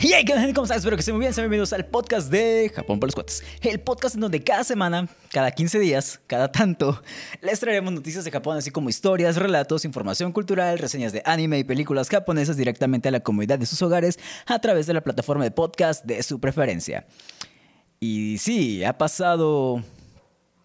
[0.00, 0.24] Hey,
[0.54, 0.78] ¿cómo están?
[0.78, 1.34] Espero que estén muy bien.
[1.34, 3.42] Sean bienvenidos al podcast de Japón por los cuates.
[3.62, 7.02] El podcast en donde cada semana, cada 15 días, cada tanto,
[7.42, 11.64] les traeremos noticias de Japón, así como historias, relatos, información cultural, reseñas de anime y
[11.64, 15.50] películas japonesas directamente a la comunidad de sus hogares a través de la plataforma de
[15.50, 17.04] podcast de su preferencia.
[17.98, 19.82] Y sí, ha pasado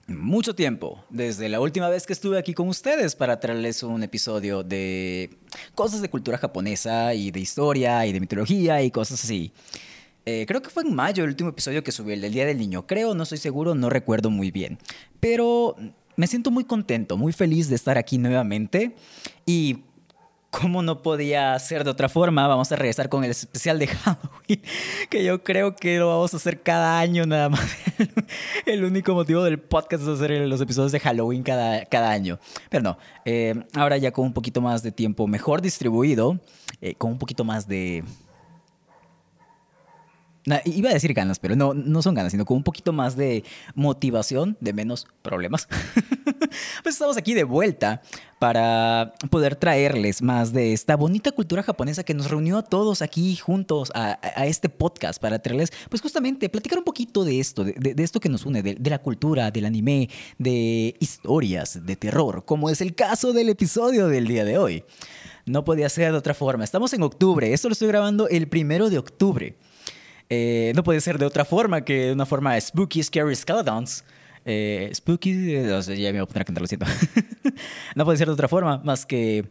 [0.08, 4.64] mucho tiempo, desde la última vez que estuve aquí con ustedes para traerles un episodio
[4.64, 5.30] de
[5.76, 9.52] cosas de cultura japonesa y de historia y de mitología y cosas así.
[10.26, 12.58] Eh, creo que fue en mayo el último episodio que subí, el del Día del
[12.58, 12.88] Niño.
[12.88, 14.78] Creo, no estoy seguro, no recuerdo muy bien.
[15.20, 15.76] Pero
[16.16, 18.96] me siento muy contento, muy feliz de estar aquí nuevamente.
[19.46, 19.84] Y
[20.60, 24.62] como no podía ser de otra forma, vamos a regresar con el especial de Halloween,
[25.10, 27.76] que yo creo que lo vamos a hacer cada año nada más.
[28.68, 32.38] El único motivo del podcast es hacer los episodios de Halloween cada, cada año.
[32.70, 36.40] Pero no, eh, ahora ya con un poquito más de tiempo mejor distribuido,
[36.82, 38.04] eh, con un poquito más de
[40.66, 43.44] iba a decir ganas, pero no, no son ganas, sino con un poquito más de
[43.76, 45.68] motivación, de menos problemas.
[46.84, 48.02] pues estamos aquí de vuelta
[48.40, 53.38] para poder traerles más de esta bonita cultura japonesa que nos reunió a todos aquí
[53.38, 58.20] juntos a, este podcast, para traerles, pues justamente, platicar un poquito de esto, de, esto
[58.20, 62.82] que nos une, de, de, la cultura, del anime, de historias de terror, como es
[62.82, 64.84] el caso del episodio del día de hoy.
[65.46, 66.64] No podía ser de otra forma.
[66.64, 69.58] Estamos en octubre, esto lo estoy grabando el primero de octubre.
[70.30, 74.04] Eh, no puede ser de otra forma que de una forma spooky, scary skeletons.
[74.46, 76.86] Eh, spooky, ya me voy a poner a cantar, lo siento.
[77.96, 79.46] no puede ser de otra forma más que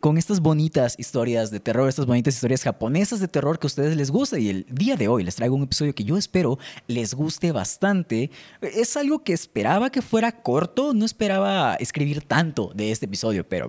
[0.00, 3.96] con estas bonitas historias de terror, estas bonitas historias japonesas de terror que a ustedes
[3.96, 4.36] les gusta.
[4.36, 8.30] Y el día de hoy les traigo un episodio que yo espero les guste bastante.
[8.60, 13.68] Es algo que esperaba que fuera corto, no esperaba escribir tanto de este episodio, pero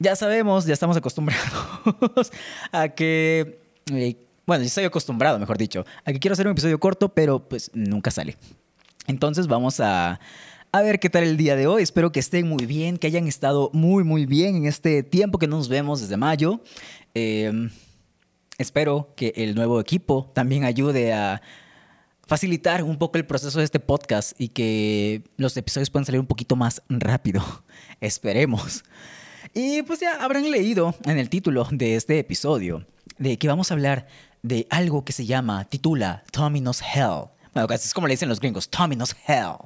[0.00, 2.32] ya sabemos, ya estamos acostumbrados
[2.72, 3.60] a que
[4.46, 7.70] eh, bueno, estoy acostumbrado, mejor dicho, a que quiero hacer un episodio corto, pero pues
[7.74, 8.36] nunca sale.
[9.06, 10.20] Entonces vamos a,
[10.72, 11.82] a ver qué tal el día de hoy.
[11.82, 15.46] Espero que estén muy bien, que hayan estado muy, muy bien en este tiempo que
[15.46, 16.60] no nos vemos desde mayo.
[17.14, 17.70] Em,
[18.58, 21.42] espero que el nuevo equipo también ayude a
[22.26, 26.26] facilitar un poco el proceso de este podcast y que los episodios puedan salir un
[26.26, 27.42] poquito más rápido.
[28.00, 28.84] Esperemos.
[29.54, 32.84] Y pues ya habrán leído en el título de este episodio
[33.18, 34.06] de que vamos a hablar
[34.46, 37.28] de algo que se llama, titula Tominos Hell.
[37.52, 39.56] Bueno, es como le dicen los gringos, Tominos Hell.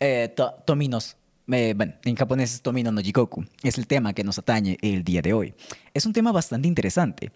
[0.00, 1.16] Eh, tominos,
[1.48, 3.44] eh, bueno, en japonés es Tomino no Jikoku.
[3.62, 5.54] Es el tema que nos atañe el día de hoy.
[5.92, 7.32] Es un tema bastante interesante.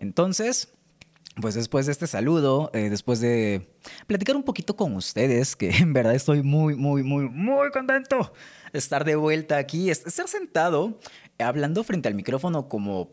[0.00, 0.68] Entonces,
[1.40, 3.68] pues después de este saludo, eh, después de
[4.08, 8.32] platicar un poquito con ustedes, que en verdad estoy muy, muy, muy, muy contento
[8.72, 10.98] de estar de vuelta aquí, estar sentado
[11.38, 13.10] hablando frente al micrófono como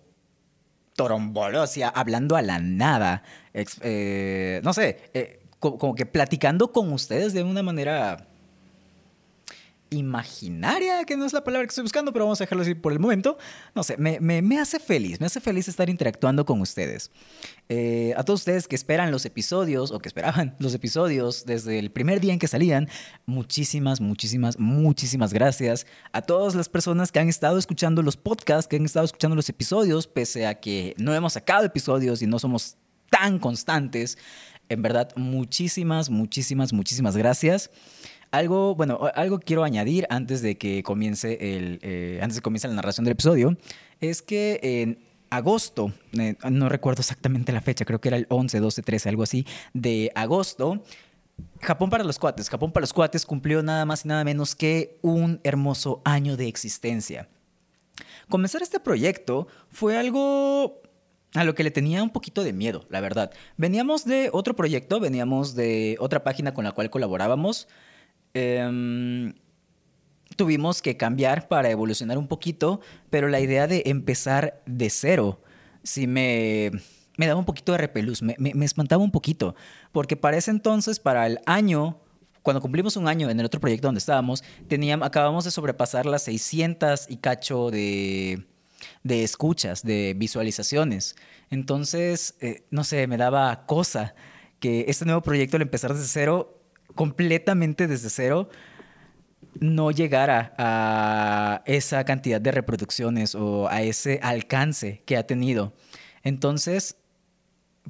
[0.95, 3.23] torombolo, o sea, hablando a la nada.
[3.53, 8.32] Eh, no sé, eh, como que platicando con ustedes de una manera
[9.93, 12.91] imaginaria, que no es la palabra que estoy buscando, pero vamos a dejarlo así por
[12.91, 13.37] el momento.
[13.75, 17.11] No sé, me, me, hace feliz, me hace feliz estar interactuando con ustedes.
[17.69, 21.91] Eh, a todos ustedes que esperan los episodios o que esperaban los episodios desde el
[21.91, 22.89] primer día en que salían,
[23.25, 25.85] muchísimas, muchísimas, muchísimas gracias.
[26.11, 29.49] A todas las personas que han estado escuchando los podcasts, que han estado escuchando los
[29.49, 32.77] episodios, pese a que no hemos sacado episodios y no somos
[33.09, 34.17] tan constantes.
[34.69, 37.69] En verdad, muchísimas, muchísimas, muchísimas gracias.
[38.33, 42.73] Algo, bueno, algo quiero añadir antes de que comience el, eh, antes de que la
[42.73, 43.55] narración del episodio,
[44.01, 44.97] es que en
[45.29, 49.21] agosto, eh, no recuerdo exactamente la fecha, creo que era el 11, 12, 13, algo
[49.21, 49.45] así,
[49.75, 50.81] de agosto,
[51.61, 52.49] Japón para los cuates.
[52.49, 56.47] Japón para los cuates cumplió nada más y nada menos que un hermoso año de
[56.47, 57.29] existencia.
[58.29, 60.81] Comenzar este proyecto fue algo
[61.35, 63.31] a lo que le tenía un poquito de miedo, la verdad.
[63.57, 67.67] Veníamos de otro proyecto, veníamos de otra página con la cual colaborábamos,
[68.33, 69.33] Em,
[70.35, 75.41] tuvimos que cambiar para evolucionar un poquito, pero la idea de empezar de cero
[75.83, 76.71] sí me,
[77.17, 79.55] me daba un poquito de repelús, me, me, espantaba un poquito,
[79.91, 81.99] porque para ese entonces, para el año,
[82.41, 86.23] cuando cumplimos un año en el otro proyecto donde estábamos, teníamos, acabamos de sobrepasar las
[86.23, 88.47] 600 y cacho de,
[89.03, 91.15] de escuchas, de visualizaciones.
[91.51, 94.15] Entonces, eh, no sé, me daba cosa
[94.59, 96.62] que este nuevo proyecto, al empezar desde cero,
[96.95, 98.49] completamente desde cero,
[99.59, 105.73] no llegara a esa cantidad de reproducciones o a ese alcance que ha tenido.
[106.23, 106.97] Entonces,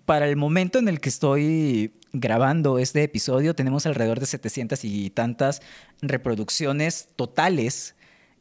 [0.06, 5.10] para el momento en el que estoy grabando este episodio, tenemos alrededor de 700 y
[5.10, 5.62] tantas
[6.02, 7.96] reproducciones totales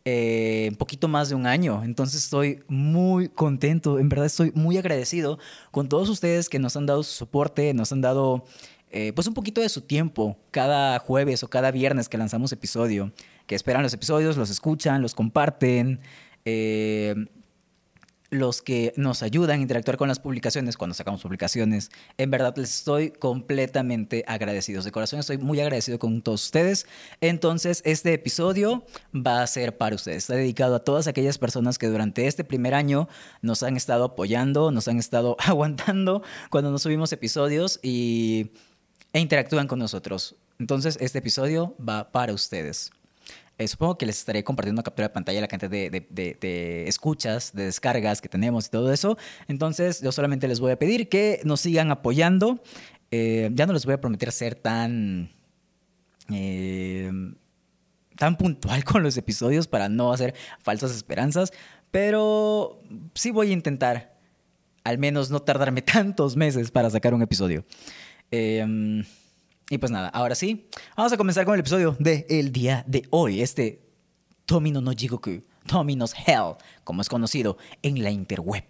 [0.04, 1.84] eh, un poquito más de un año.
[1.84, 5.38] Entonces estoy muy contento, en verdad estoy muy agradecido
[5.70, 8.44] con todos ustedes que nos han dado su soporte, nos han dado
[8.92, 13.12] eh, pues un poquito de su tiempo cada jueves o cada viernes que lanzamos episodio,
[13.46, 16.00] que esperan los episodios, los escuchan, los comparten.
[16.44, 17.14] Eh,
[18.32, 21.90] los que nos ayudan a interactuar con las publicaciones cuando sacamos publicaciones.
[22.16, 24.82] En verdad les estoy completamente agradecido.
[24.82, 26.86] De corazón estoy muy agradecido con todos ustedes.
[27.20, 28.84] Entonces, este episodio
[29.14, 30.24] va a ser para ustedes.
[30.24, 33.06] Está dedicado a todas aquellas personas que durante este primer año
[33.42, 38.50] nos han estado apoyando, nos han estado aguantando cuando nos subimos episodios y,
[39.12, 40.36] e interactúan con nosotros.
[40.58, 42.90] Entonces, este episodio va para ustedes.
[43.58, 47.64] Eh, supongo que les estaré compartiendo una captura de pantalla la cantidad de, escuchas, de
[47.66, 49.18] descargas que tenemos y todo eso.
[49.48, 52.62] Entonces, yo solamente les voy a pedir que nos sigan apoyando.
[53.10, 55.30] Eh, ya no les voy a prometer ser tan.
[56.32, 57.10] Eh,
[58.16, 61.52] tan puntual con los episodios para no hacer falsas esperanzas,
[61.90, 62.80] pero
[63.14, 64.16] sí voy a intentar
[64.84, 67.64] al menos no tardarme tantos meses para sacar un episodio.
[68.32, 69.04] Eh,
[69.70, 73.06] y pues nada, ahora sí, vamos a comenzar con el episodio de el día de
[73.08, 73.80] hoy, este
[74.44, 78.64] Tomino no Jigoku, Tomino's Hell, como es conocido en la interweb.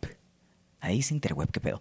[0.79, 1.81] Ahí es interweb, qué pedo.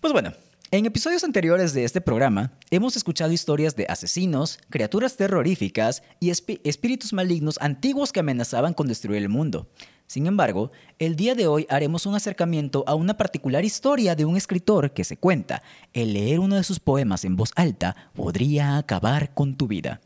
[0.00, 0.32] Pues bueno,
[0.70, 7.12] en episodios anteriores de este programa hemos escuchado historias de asesinos, criaturas terroríficas y espíritus
[7.12, 9.68] malignos antiguos que amenazaban con destruir el mundo.
[10.12, 14.36] Sin embargo, el día de hoy haremos un acercamiento a una particular historia de un
[14.36, 15.62] escritor que se cuenta,
[15.94, 20.02] el leer uno de sus poemas en voz alta podría acabar con tu vida.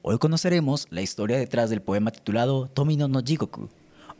[0.00, 3.68] Hoy conoceremos la historia detrás del poema titulado Tomino no Jigoku,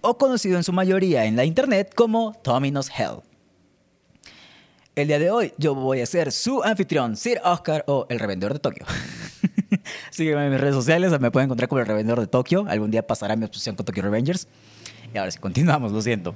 [0.02, 3.22] o conocido en su mayoría en la internet como Tomino's Hell.
[4.96, 8.52] El día de hoy yo voy a ser su anfitrión, Sir Oscar o el revendedor
[8.52, 8.84] de Tokio.
[10.10, 12.66] Sígueme en mis redes sociales, me pueden encontrar como el revendedor de Tokio.
[12.68, 14.46] Algún día pasará mi exposición con Tokyo Revengers.
[15.12, 16.34] Y ahora sí, continuamos, lo siento.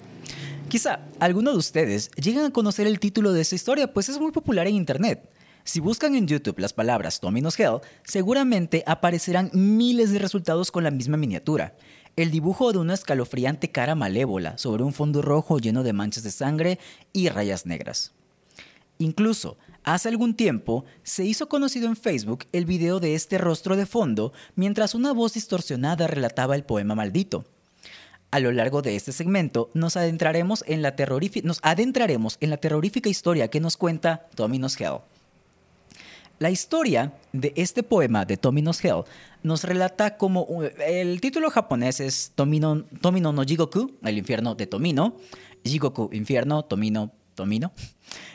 [0.69, 4.31] Quizá alguno de ustedes lleguen a conocer el título de esta historia, pues es muy
[4.31, 5.28] popular en Internet.
[5.64, 10.90] Si buscan en YouTube las palabras Tomino's Hell, seguramente aparecerán miles de resultados con la
[10.90, 11.75] misma miniatura.
[12.17, 16.31] El dibujo de una escalofriante cara malévola sobre un fondo rojo lleno de manchas de
[16.31, 16.78] sangre
[17.12, 18.12] y rayas negras.
[18.99, 23.87] Incluso, hace algún tiempo, se hizo conocido en Facebook el video de este rostro de
[23.87, 27.44] fondo mientras una voz distorsionada relataba el poema maldito.
[28.32, 30.94] A lo largo de este segmento nos adentraremos en la,
[31.42, 34.98] nos adentraremos en la terrorífica historia que nos cuenta Tomino's Hell.
[36.38, 39.02] La historia de este poema de Tomino's Hell
[39.42, 40.46] nos relata como
[40.86, 45.16] el título japonés es Tomino, Tomino no Jigoku, el infierno de Tomino,
[45.64, 47.72] Jigoku, infierno, Tomino, Tomino.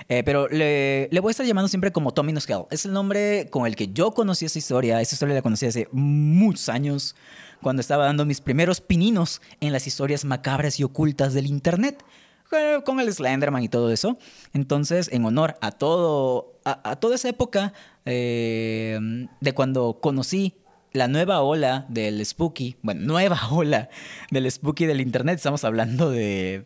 [0.07, 2.65] Eh, pero le, voy a estar llamando siempre como Tomino's Hell.
[2.71, 5.01] Es el nombre con el que yo conocí esa historia.
[5.01, 7.15] Esa historia la conocí hace muchos años
[7.61, 12.03] cuando estaba dando mis primeros pininos en las historias macabras y ocultas del Internet
[12.83, 14.17] con el Slenderman y todo eso.
[14.53, 17.73] Entonces, en honor a todo, a, toda esa época
[18.05, 18.99] eh,
[19.41, 20.55] de cuando conocí
[20.93, 23.89] la nueva ola del spooky, bueno, nueva ola
[24.31, 26.65] del spooky del internet, estamos hablando de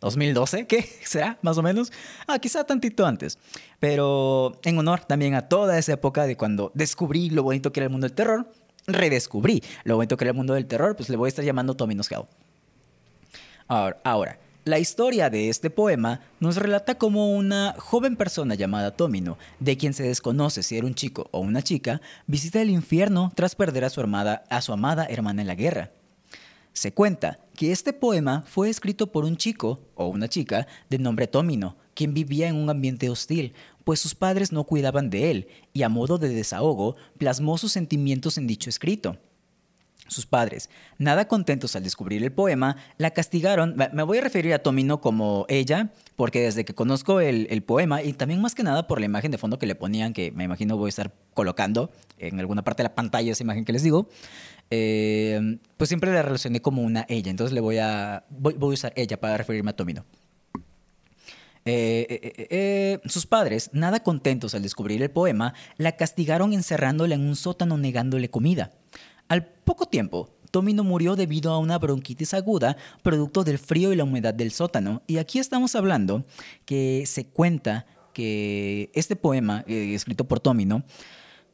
[0.00, 1.38] 2012, ¿qué será?
[1.42, 1.92] Más o menos.
[2.26, 3.38] Ah, quizá tantito antes.
[3.80, 7.86] Pero en honor también a toda esa época de cuando descubrí lo bonito que era
[7.86, 8.50] el mundo del terror,
[8.86, 11.74] redescubrí lo bonito que era el mundo del terror, pues le voy a estar llamando
[11.74, 12.24] Tomino's Hell.
[13.66, 19.38] Ahora, ahora, la historia de este poema nos relata cómo una joven persona llamada Tomino,
[19.60, 23.54] de quien se desconoce si era un chico o una chica, visita el infierno tras
[23.54, 25.90] perder a su, a su amada hermana en la guerra.
[26.78, 31.26] Se cuenta que este poema fue escrito por un chico o una chica de nombre
[31.26, 35.82] Tomino, quien vivía en un ambiente hostil, pues sus padres no cuidaban de él, y
[35.82, 39.18] a modo de desahogo plasmó sus sentimientos en dicho escrito.
[40.06, 43.74] Sus padres, nada contentos al descubrir el poema, la castigaron.
[43.92, 48.12] Me voy a referir a Tomino como ella, porque desde que conozco el, poema, y
[48.12, 50.76] también más que nada por la imagen de fondo que le ponían, que me imagino
[50.76, 54.08] voy a estar colocando en alguna parte de la pantalla esa imagen que les digo,
[54.70, 57.30] eh, pues siempre la relacioné como una ella.
[57.30, 60.04] Entonces le voy a, voy a usar ella para referirme a Tomino.
[61.64, 67.36] Eh, eh, sus padres, nada contentos al descubrir el poema, la castigaron encerrándola en un
[67.36, 68.70] sótano negándole comida.
[69.28, 74.04] Al poco tiempo, Tomino murió debido a una bronquitis aguda, producto del frío y la
[74.04, 75.02] humedad del sótano.
[75.06, 76.24] Y aquí estamos hablando
[76.64, 77.84] que se cuenta
[78.14, 80.84] que este poema, escrito por Tomino,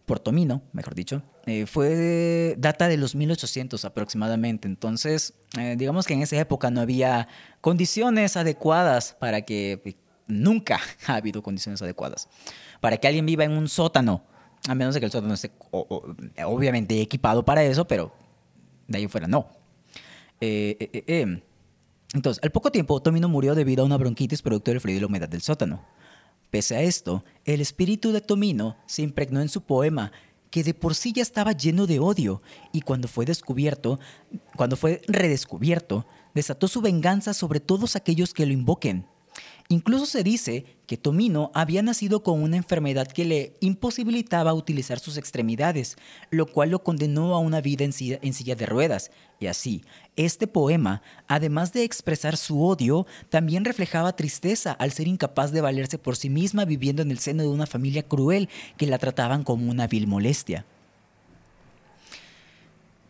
[0.06, 1.22] por Tomino, mejor dicho,
[1.66, 4.68] fue data de los 1800 aproximadamente.
[4.68, 5.34] Entonces,
[5.76, 7.28] digamos que en esa época no había
[7.60, 9.96] condiciones adecuadas para que
[10.26, 12.28] nunca ha habido condiciones adecuadas.
[12.80, 14.24] Para que alguien viva en un sótano,
[14.68, 15.50] a menos de que el sótano esté
[16.44, 18.12] obviamente equipado para eso, pero
[18.86, 19.48] de ahí fuera no.
[20.40, 21.42] Eh, eh, eh,
[22.12, 25.06] Entonces, al poco tiempo, Tomino murió debido a una bronquitis producto del frío y la
[25.06, 25.84] humedad del sótano.
[26.50, 30.12] Pese a esto, el espíritu de Tomino se impregnó en su poema,
[30.50, 32.40] que de por sí ya estaba lleno de odio,
[32.72, 33.98] y cuando fue descubierto,
[34.56, 39.06] cuando fue redescubierto, desató su venganza sobre todos aquellos que lo invoquen.
[39.68, 45.16] Incluso se dice que Tomino había nacido con una enfermedad que le imposibilitaba utilizar sus
[45.16, 45.96] extremidades,
[46.30, 49.10] lo cual lo condenó a una vida en silla, de ruedas.
[49.40, 49.82] Y así,
[50.16, 55.96] este poema, además de expresar su odio, también reflejaba tristeza al ser incapaz de valerse
[55.96, 59.70] por sí misma viviendo en el seno de una familia cruel que la trataban como
[59.70, 60.66] una vil molestia.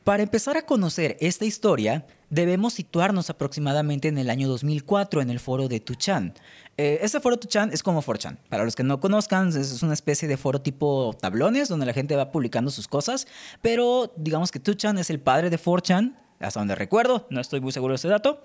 [0.05, 5.39] Para empezar a conocer esta historia, debemos situarnos aproximadamente en el año 2004 en el
[5.39, 6.35] foro de Tuchan.
[6.77, 8.39] Eh, este foro Tuchan es como 4chan.
[8.49, 12.17] Para los que no conozcan, es una especie de foro tipo tablones donde la gente
[12.17, 13.29] va publicando sus cosas,
[13.63, 17.71] pero digamos que Tuchan es el padre de 4chan, hasta donde recuerdo, no estoy muy
[17.71, 18.43] seguro de ese dato,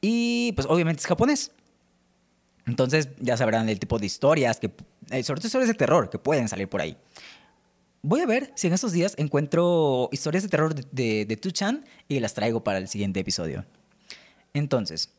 [0.00, 1.52] y pues obviamente es japonés.
[2.64, 4.72] Entonces ya sabrán el tipo de historias, que,
[5.10, 6.96] eh, sobre todo historias de terror que pueden salir por ahí.
[8.08, 12.20] Voy a ver si en estos días encuentro historias de terror de, de, Tuchan y
[12.20, 13.64] las traigo para el siguiente episodio.
[14.54, 15.10] Entonces,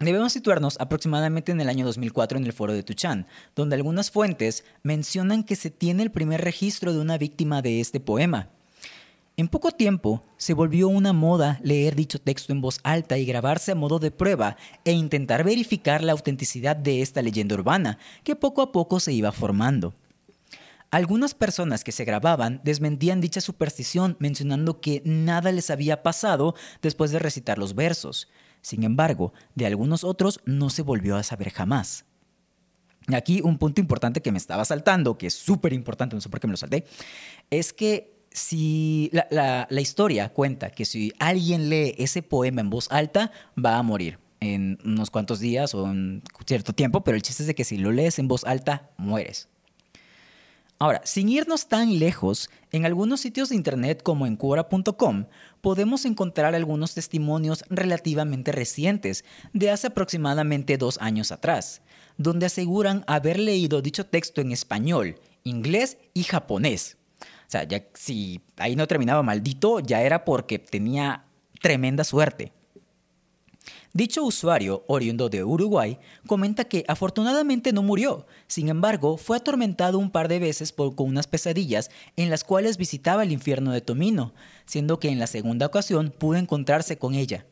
[0.00, 4.64] Debemos situarnos aproximadamente en el año 2004 en el foro de Tuchan, donde algunas fuentes
[4.84, 8.48] mencionan que se tiene el primer registro de una víctima de este poema.
[9.36, 13.72] En poco tiempo se volvió una moda leer dicho texto en voz alta y grabarse
[13.72, 18.62] a modo de prueba e intentar verificar la autenticidad de esta leyenda urbana, que poco
[18.62, 19.92] a poco se iba formando.
[20.90, 27.10] Algunas personas que se grababan desmentían dicha superstición mencionando que nada les había pasado después
[27.10, 28.28] de recitar los versos.
[28.62, 32.06] Sin embargo, de algunos otros no se volvió a saber jamás.
[33.12, 36.40] Aquí un punto importante que me estaba saltando, que es súper importante, no sé por
[36.40, 36.84] qué me lo salté,
[37.50, 42.90] es que si la, la, historia cuenta que si alguien lee ese poema en voz
[42.90, 47.42] alta, va a morir en unos cuantos días o en cierto tiempo, pero el chiste
[47.42, 49.48] es de que si lo lees en voz alta, mueres.
[50.80, 55.24] Ahora, sin irnos tan lejos, en algunos sitios de internet como en Quora.com
[55.60, 61.82] podemos encontrar algunos testimonios relativamente recientes, de hace aproximadamente dos años atrás,
[62.16, 66.96] donde aseguran haber leído dicho texto en español, inglés y japonés.
[67.20, 71.24] O sea, ya si ahí no terminaba maldito, ya era porque tenía
[71.60, 72.52] tremenda suerte.
[73.94, 80.10] Dicho usuario, oriundo de Uruguay, comenta que afortunadamente no murió, sin embargo, fue atormentado un
[80.10, 84.34] par de veces por, con unas pesadillas en las cuales visitaba el infierno de Tomino,
[84.66, 87.46] siendo que en la segunda ocasión pudo encontrarse con ella.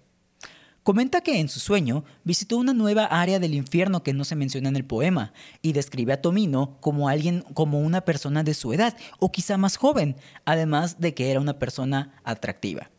[0.83, 4.69] Comenta que en su sueño visitó una nueva área del infierno que no se menciona
[4.69, 8.97] en el poema y describe a Tomino como alguien como una persona de su edad
[9.19, 12.90] o quizá más joven, además de que era una persona atractiva.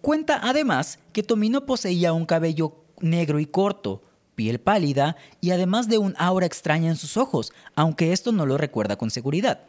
[0.00, 4.02] Cuenta además que Tomino poseía un cabello negro y corto,
[4.34, 8.56] piel pálida y además de un aura extraña en sus ojos, aunque esto no lo
[8.56, 9.60] recuerda con seguridad.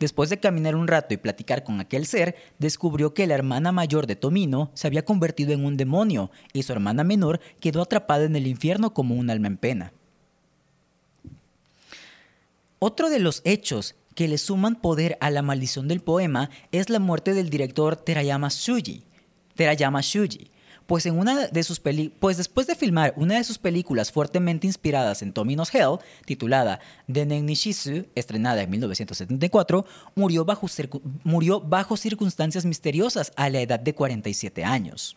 [0.00, 4.06] Después de caminar un rato y platicar con aquel ser, descubrió que la hermana mayor
[4.06, 8.36] de Tomino se había convertido en un demonio y su hermana menor quedó atrapada en
[8.36, 9.92] el infierno como un alma en pena.
[12.78, 16.98] Otro de los hechos que le suman poder a la maldición del poema es la
[16.98, 19.02] muerte del director Terayama Shuji.
[19.54, 20.50] Terayama Shuji,
[20.86, 21.80] pues, en una de sus
[22.18, 27.46] pues después de filmar una de sus películas fuertemente inspiradas en Tomino's Hell, titulada Denen
[27.46, 30.66] Nishizu, estrenada en 1974, murió bajo,
[31.22, 35.16] murió bajo circunstancias misteriosas a la edad de 47 años.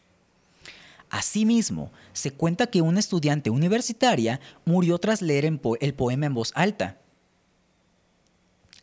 [1.09, 6.97] Asimismo, se cuenta que una estudiante universitaria murió tras leer el poema en voz alta.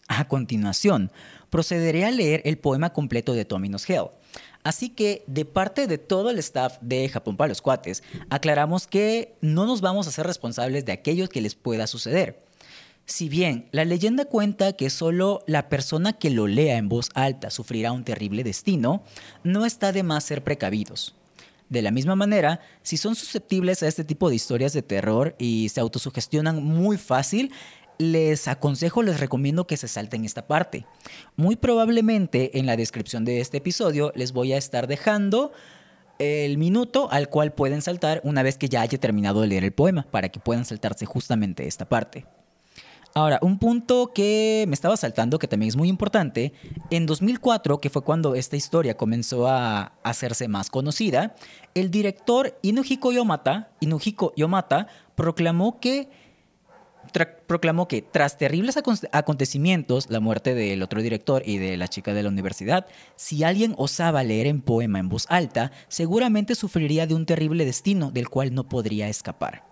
[0.08, 1.10] A continuación,
[1.50, 4.08] procederé a leer el poema completo de Tomino's Hell.
[4.64, 9.36] Así que, de parte de todo el staff de Japón para los Cuates, aclaramos que
[9.40, 12.38] no nos vamos a ser responsables de aquello que les pueda suceder.
[13.06, 17.50] Si bien la leyenda cuenta que solo la persona que lo lea en voz alta
[17.50, 19.04] sufrirá un terrible destino,
[19.42, 21.14] no está de más ser precavidos.
[21.68, 25.68] De la misma manera, si son susceptibles a este tipo de historias de terror y
[25.68, 27.52] se autosugestionan muy fácil,
[27.98, 30.86] les aconsejo, les recomiendo que se salten esta parte.
[31.36, 35.52] Muy probablemente en la descripción de este episodio les voy a estar dejando
[36.18, 39.72] el minuto al cual pueden saltar una vez que ya haya terminado de leer el
[39.72, 42.26] poema, para que puedan saltarse justamente esta parte.
[43.16, 46.52] Ahora, un punto que me estaba saltando, que también es muy importante,
[46.90, 51.36] en 2004, que fue cuando esta historia comenzó a hacerse más conocida,
[51.74, 56.08] el director Inuhiko Yomata, Inuhiko Yomata proclamó que
[57.46, 58.76] proclamó que tras terribles
[59.12, 63.74] acontecimientos, la muerte del otro director y de la chica de la universidad, si alguien
[63.78, 68.54] osaba leer en poema en voz alta, seguramente sufriría de un terrible destino del cual
[68.54, 69.64] no podría escapar.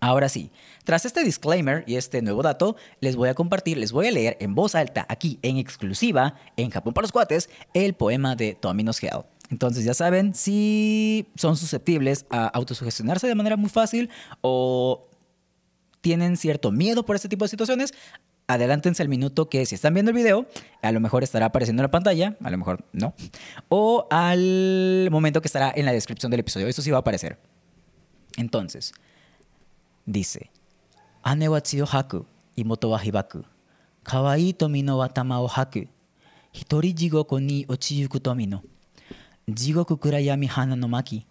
[0.00, 0.50] Ahora sí,
[0.84, 4.36] tras este disclaimer y este nuevo dato, les voy a compartir, les voy a leer
[4.38, 9.02] en voz alta, aquí en exclusiva, en Japón para los cuates, el poema de Tomino's
[9.02, 9.24] Hell.
[9.50, 14.10] Entonces ya saben, si son susceptibles a autosugestionarse de manera muy fácil
[14.40, 15.08] o
[16.04, 17.94] tienen cierto miedo por este tipo de situaciones,
[18.46, 20.46] adelántense al minuto que si están viendo el video,
[20.82, 23.14] a lo mejor estará apareciendo en la pantalla, a lo mejor no,
[23.70, 27.38] o al momento que estará en la descripción del episodio, eso sí va a aparecer.
[28.36, 28.92] Entonces,
[30.04, 30.50] dice,
[31.22, 31.62] Ane wa
[32.54, 33.42] imoto wa hibaku.
[34.04, 35.88] Kawaii tomi no wa tama o haku.
[36.52, 38.60] Hitori jigoku ni ochiyuku tomi no.
[39.48, 41.24] Jigoku kurayami hana no maki.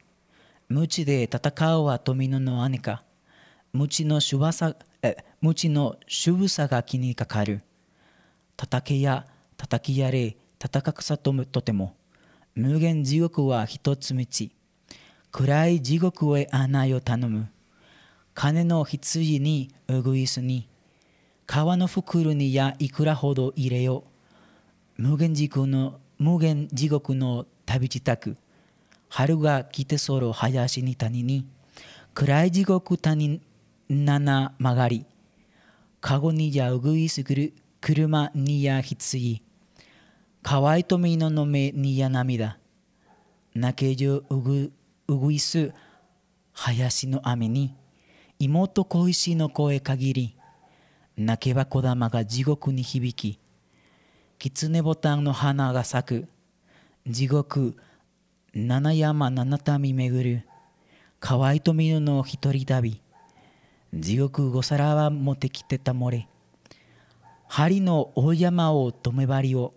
[0.67, 3.03] Muchi de tatakao wa tomi no no ane ka.
[3.75, 5.95] 鞭のしぶさえの
[6.47, 7.63] さが気にかかる。
[8.55, 9.25] 叩けや
[9.57, 11.95] 叩きやれ叩かくさととても。
[12.53, 14.25] 無限地獄は一つ道。
[15.31, 17.49] 暗い地獄へ案内を頼む。
[18.35, 20.69] 金の羊にうぐいすに。
[21.47, 24.03] 川の袋にやいくらほど入れよ。
[24.97, 28.37] 無限地獄の無限地獄の旅自宅。
[29.09, 31.47] 春が来てそろ林に谷に。
[32.13, 33.41] 暗い地獄谷に
[33.89, 35.05] 七曲がり
[36.01, 37.53] 籠にやうぐいすぐる。
[37.81, 39.41] 車にやひつい
[40.41, 42.57] 乾いとみののめにや涙
[43.53, 44.71] 泣けじゅうぐ
[45.07, 45.73] うぐいす。
[46.53, 47.75] 林の雨に。
[48.39, 50.37] 妹小石の声限り。
[51.17, 53.37] 泣けば小玉が地獄に響き。
[54.39, 56.27] 狐ボタンの花が咲く。
[57.05, 57.75] 地獄
[58.55, 60.47] 七山七民巡る。
[61.19, 63.02] 河合と見るの一人旅
[63.92, 66.28] 地獄ご皿は持ってきてた漏れ
[67.48, 69.74] 針の大山を止め針を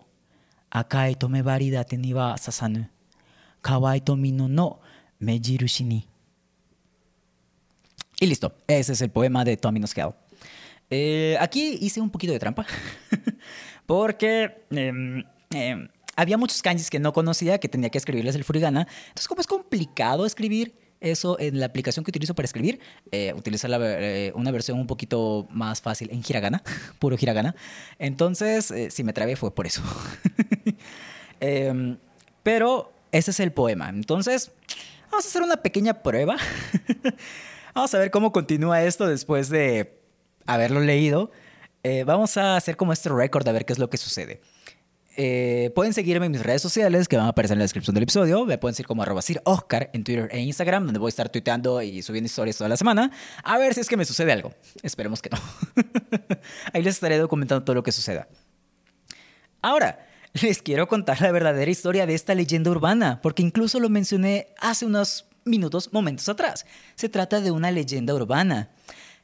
[0.70, 2.90] 赤い止め針立てには刺さぬ
[3.62, 4.80] 河合と見るの
[5.20, 6.08] 目印に
[8.22, 10.14] Y listo, ese es el poema de Tommy Noscale.
[10.92, 12.68] Eh, aquí hice un poquito de trampa,
[13.88, 18.88] porque em, em, había muchos kanjis que no conocía, que tenía que escribirles el furigana.
[19.08, 22.81] Entonces, como es complicado escribir eso en la aplicación que utilizo para escribir,
[23.13, 26.63] eh, eh, una versión un poquito más fácil en hiragana,
[26.99, 27.55] puro hiragana.
[27.99, 29.83] Entonces, eh, si me trabé fue por eso.
[31.39, 31.99] Em,
[32.43, 33.91] pero ese es el poema.
[33.91, 34.53] Entonces,
[35.11, 36.37] vamos a hacer una pequeña prueba.
[37.75, 40.01] Vamos a ver cómo continúa esto después de
[40.47, 41.31] haberlo leído.
[41.83, 44.41] Eh, vamos a hacer como este récord a ver qué es lo que sucede.
[45.19, 48.03] Eh, pueden seguirme en mis redes sociales que van a aparecer en la descripción del
[48.03, 48.45] episodio.
[48.45, 51.81] Me pueden seguir como arroba Oscar en Twitter e Instagram, donde voy a estar tuiteando
[51.81, 53.11] y subiendo historias toda la semana.
[53.43, 54.53] A ver si es que me sucede algo.
[54.83, 55.39] Esperemos que no.
[56.73, 58.29] Ahí les estaré documentando todo lo que suceda.
[59.63, 60.07] Ahora,
[60.43, 64.85] les quiero contar la verdadera historia de esta leyenda urbana, porque incluso lo mencioné hace
[64.85, 66.67] unos minutos, momentos atrás.
[66.95, 68.71] Se trata de una leyenda urbana.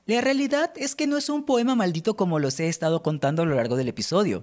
[0.06, 3.46] La realidad es que no es un poema maldito como los he estado contando a
[3.46, 4.42] lo largo del episodio.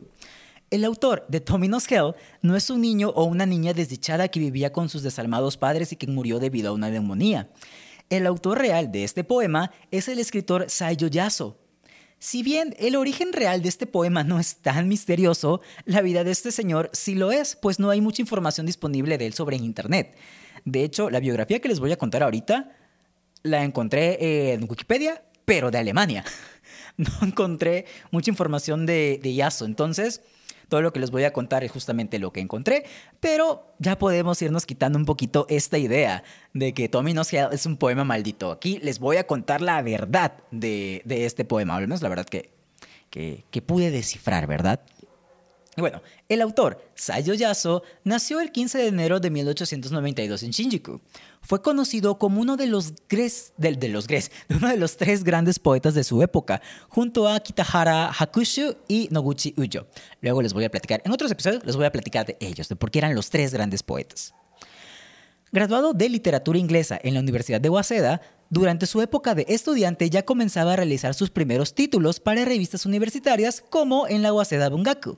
[0.69, 4.71] El autor de Tomino's Hell no es un niño o una niña desdichada que vivía
[4.71, 7.49] con sus desalmados padres y que murió debido a una neumonía.
[8.09, 11.57] El autor real de este poema es el escritor Saiyo Yaso.
[12.19, 16.31] Si bien el origen real de este poema no es tan misterioso, la vida de
[16.31, 20.15] este señor sí lo es, pues no hay mucha información disponible de él sobre internet.
[20.65, 22.75] De hecho, la biografía que les voy a contar ahorita
[23.41, 26.23] la encontré en Wikipedia, pero de Alemania.
[26.97, 29.49] No encontré mucha información de, de.
[29.61, 30.19] Entonces,
[30.69, 32.85] todo lo que les voy a contar es justamente lo que encontré,
[33.19, 37.77] pero ya podemos irnos quitando un poquito esta idea de que Tommy no es un
[37.77, 38.51] poema maldito.
[38.51, 42.51] Aquí les voy a contar la verdad de, este poema, al menos la verdad que,
[43.09, 44.79] que, que pude descifrar, ¿verdad?
[45.77, 50.99] Bueno, el autor, Sayo Yaso, nació el 15 de enero de 1892 en Shinjuku.
[51.41, 55.59] Fue conocido como uno de los gres, de, los gres, uno de los tres grandes
[55.59, 59.87] poetas de su época, junto a Kitahara Hakushu y Noguchi Ujo.
[60.21, 62.75] Luego les voy a platicar, en otros episodios les voy a platicar de ellos, de
[62.75, 64.33] por qué eran los tres grandes poetas.
[65.51, 70.23] Graduado de literatura inglesa en la Universidad de Waseda, durante su época de estudiante ya
[70.23, 75.17] comenzaba a realizar sus primeros títulos para revistas universitarias como en la Waseda Bungaku.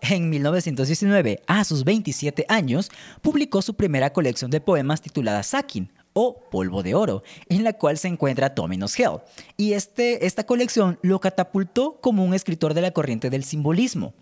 [0.00, 6.40] En 1919, a sus 27 años, publicó su primera colección de poemas titulada Sakin, o
[6.50, 9.20] Polvo de Oro, en la cual se encuentra Tominos Hell.
[9.56, 14.14] Y este, esta colección lo catapultó como un escritor de la corriente del simbolismo.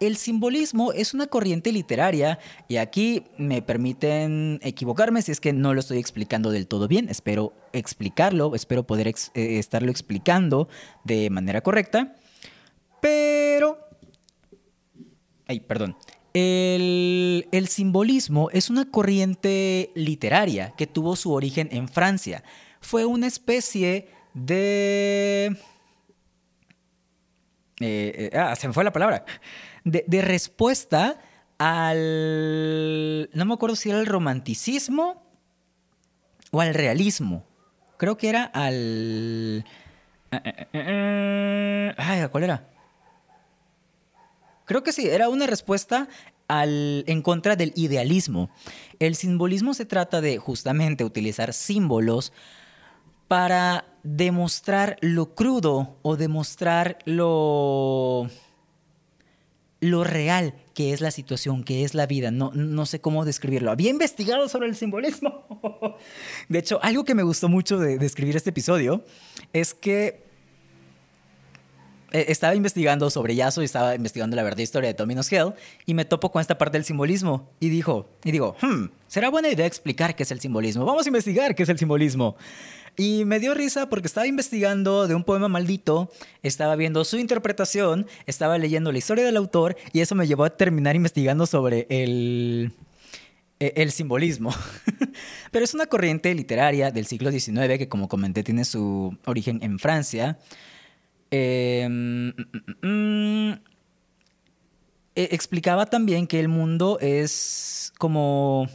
[0.00, 5.72] El simbolismo es una corriente literaria y aquí me permiten equivocarme si es que no
[5.72, 7.08] lo estoy explicando del todo bien.
[7.08, 10.68] Espero explicarlo, espero poder eh, estarlo explicando
[11.04, 12.14] de manera correcta.
[13.00, 13.83] Pero...
[15.46, 15.96] Ay, perdón.
[16.34, 22.42] El, simbolismo es una corriente literaria que tuvo su origen en Francia.
[22.80, 25.56] Fue una especie de...
[27.80, 29.24] Eh, eh, ah, se me fue la palabra.
[29.84, 31.20] De, de, respuesta
[31.58, 33.30] al...
[33.32, 35.22] No me acuerdo si era el romanticismo
[36.50, 37.46] o al realismo.
[37.96, 39.64] Creo que era al...
[40.72, 42.73] Eh, ay, ¿cuál era?
[44.64, 46.08] Creo que sí, era una respuesta
[46.48, 48.50] al, en contra del idealismo.
[48.98, 52.32] El simbolismo se trata de justamente utilizar símbolos
[53.28, 58.28] para demostrar lo crudo o demostrar lo,
[59.80, 62.30] lo real que es la situación, que es la vida.
[62.30, 63.70] No, no sé cómo describirlo.
[63.70, 65.96] Había investigado sobre el simbolismo.
[66.48, 69.04] De hecho, algo que me gustó mucho de, de escribir este episodio
[69.52, 70.23] es que
[72.14, 76.04] estaba investigando sobre Yaso y estaba investigando la verdadera historia de Tommy Hell y me
[76.04, 80.14] topo con esta parte del simbolismo y dijo, y digo, hmm, será buena idea explicar
[80.14, 80.84] qué es el simbolismo.
[80.84, 82.36] Vamos a investigar qué es el simbolismo.
[82.96, 86.12] Y me dio risa porque estaba investigando de un poema maldito,
[86.44, 90.50] estaba viendo su interpretación, estaba leyendo la historia del autor y eso me llevó a
[90.50, 92.72] terminar investigando sobre el,
[93.58, 94.54] e, el simbolismo.
[95.50, 99.80] Pero es una corriente literaria del siglo XIX que, como comenté, tiene su origen en
[99.80, 100.38] Francia.
[101.36, 102.34] Em, mm,
[102.82, 103.60] mm, mm,
[105.16, 108.68] e, explicaba también que el mundo es como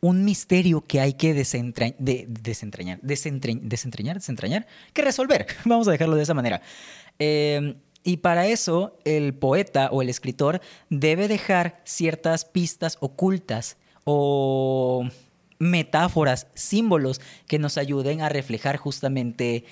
[0.00, 5.46] un misterio que hay que desentrañar, desentrañar, desentrañar, que resolver.
[5.64, 6.62] Vamos a dejarlo de esa manera.
[7.18, 10.60] Em, y para eso el poeta o el escritor
[10.90, 15.08] debe dejar ciertas pistas ocultas o
[15.58, 19.64] metáforas, símbolos que nos ayuden a reflejar justamente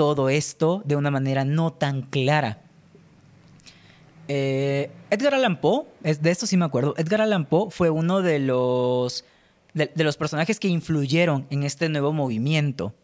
[0.00, 2.62] todo esto de una manera no tan clara.
[4.28, 8.38] Eh, Edgar Allan Poe, de esto sí me acuerdo, Edgar Allan Poe fue uno de
[8.38, 9.26] los,
[9.74, 12.94] de, los personajes que influyeron en este nuevo movimiento.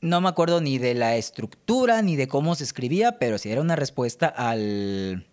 [0.00, 3.60] No me acuerdo ni de la estructura ni de cómo se escribía, pero sí era
[3.60, 5.26] una respuesta al,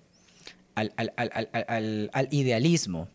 [0.75, 3.08] al, al idealismo.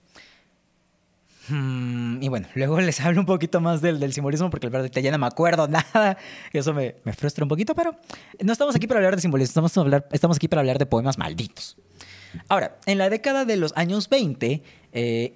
[1.48, 5.10] Mm, y bueno, luego les hablo un poquito más del, simbolismo porque el verdad ya
[5.10, 6.16] no me acuerdo nada.
[6.52, 7.96] Eso me, frustra un poquito, pero
[8.40, 9.66] no estamos aquí para hablar de simbolismo,
[10.10, 11.76] estamos, aquí para hablar de poemas malditos.
[12.48, 15.32] Ahora, en la década de los años 20, eh,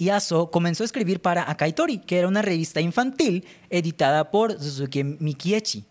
[0.51, 5.85] comenzó a escribir para Akaitori, que era una revista infantil editada por Suzuki Mikiechi,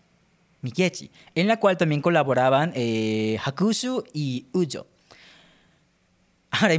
[0.60, 4.86] Mikiechi en la cual también colaboraban eh, Hakushu y Ujo.
[6.50, 6.74] Ahora,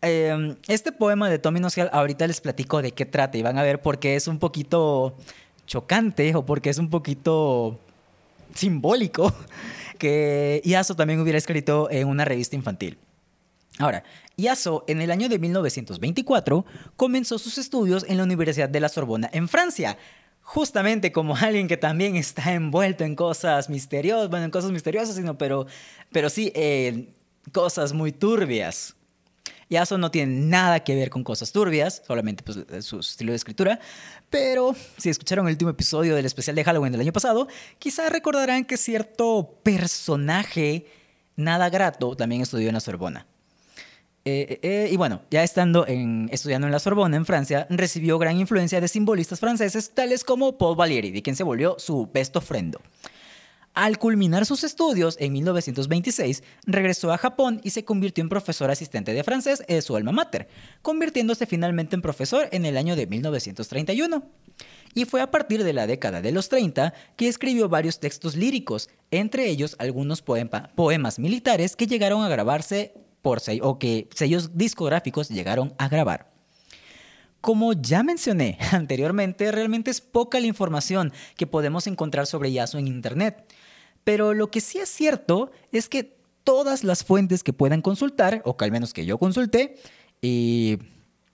[0.00, 3.64] Em, este poema de Tommy Noscal, ahorita les platico de qué trata y van a
[3.64, 5.16] ver por qué es un poquito
[5.66, 7.80] chocante o porque es un poquito
[8.54, 9.34] simbólico
[9.98, 12.96] que Iaso también hubiera escrito en una revista infantil.
[13.80, 14.04] Ahora,
[14.36, 16.64] Iaso en el año de 1924
[16.96, 19.98] comenzó sus estudios en la Universidad de la Sorbona en Francia,
[20.42, 25.36] justamente como alguien que también está envuelto en cosas misteriosas, bueno, en cosas misteriosas, sino,
[25.36, 25.66] pero,
[26.12, 27.12] pero sí en
[27.52, 28.94] cosas muy turbias.
[29.70, 33.80] Yaso no tiene nada que ver con cosas turbias, solamente pues, su estilo de escritura.
[34.30, 38.64] Pero si escucharon el último episodio del especial de Halloween del año pasado, quizás recordarán
[38.64, 40.86] que cierto personaje
[41.36, 43.26] nada grato también estudió en la Sorbona.
[44.24, 48.18] Eh, eh, eh, y bueno, ya estando en, estudiando en la Sorbona, en Francia, recibió
[48.18, 52.36] gran influencia de simbolistas franceses tales como Paul Valéry, de quien se volvió su best
[52.40, 52.76] friend.
[53.78, 59.12] Al culminar sus estudios en 1926, regresó a Japón y se convirtió en profesor asistente
[59.12, 60.48] de francés en su alma mater,
[60.82, 64.24] convirtiéndose finalmente en profesor en el año de 1931.
[64.94, 68.90] Y fue a partir de la década de los 30 que escribió varios textos líricos,
[69.12, 75.72] entre ellos algunos poemas militares que llegaron a grabarse por o que sellos discográficos llegaron
[75.78, 76.32] a grabar.
[77.40, 82.88] Como ya mencioné anteriormente, realmente es poca la información que podemos encontrar sobre Yasu en
[82.88, 83.44] Internet.
[84.08, 88.56] Pero lo que sí es cierto es que todas las fuentes que puedan consultar, o
[88.56, 89.76] que al menos que yo consulté,
[90.22, 90.78] y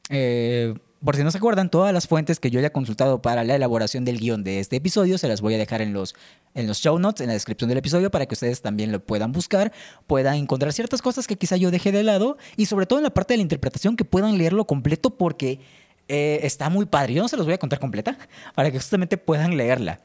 [0.08, 3.54] eh, por si no se acuerdan, todas las fuentes que yo haya consultado para la
[3.54, 6.16] elaboración del guion de este episodio se las voy a dejar en los,
[6.54, 9.30] en los show notes, en la descripción del episodio, para que ustedes también lo puedan
[9.30, 9.70] buscar,
[10.08, 13.14] puedan encontrar ciertas cosas que quizá yo dejé de lado y sobre todo en la
[13.14, 15.60] parte de la interpretación que puedan leerlo completo porque
[16.08, 17.14] eh, está muy padre.
[17.14, 18.18] Yo no se los voy a contar completa
[18.56, 20.00] para que justamente puedan leerla.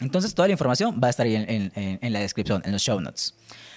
[0.00, 3.34] Entonces toda la información va a estar ahí en, la descripción, en los show notes.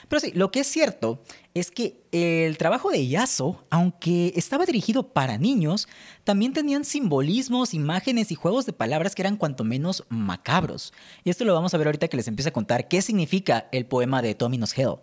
[0.07, 5.13] Pero sí, lo que es cierto es que el trabajo de Yaso, aunque estaba dirigido
[5.13, 5.87] para niños,
[6.23, 10.93] también tenían simbolismos, imágenes y juegos de palabras que eran cuanto menos macabros.
[11.23, 13.85] Y esto lo vamos a ver ahorita que les empiece a contar qué significa el
[13.85, 14.95] poema de Tominos Hell.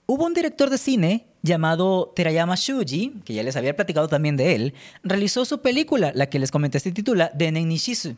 [0.08, 4.56] Hubo un director de cine llamado Terayama Shuji, que ya les había platicado también de
[4.56, 8.16] él, realizó su película, la que les comenté se titula Denen Nishizu,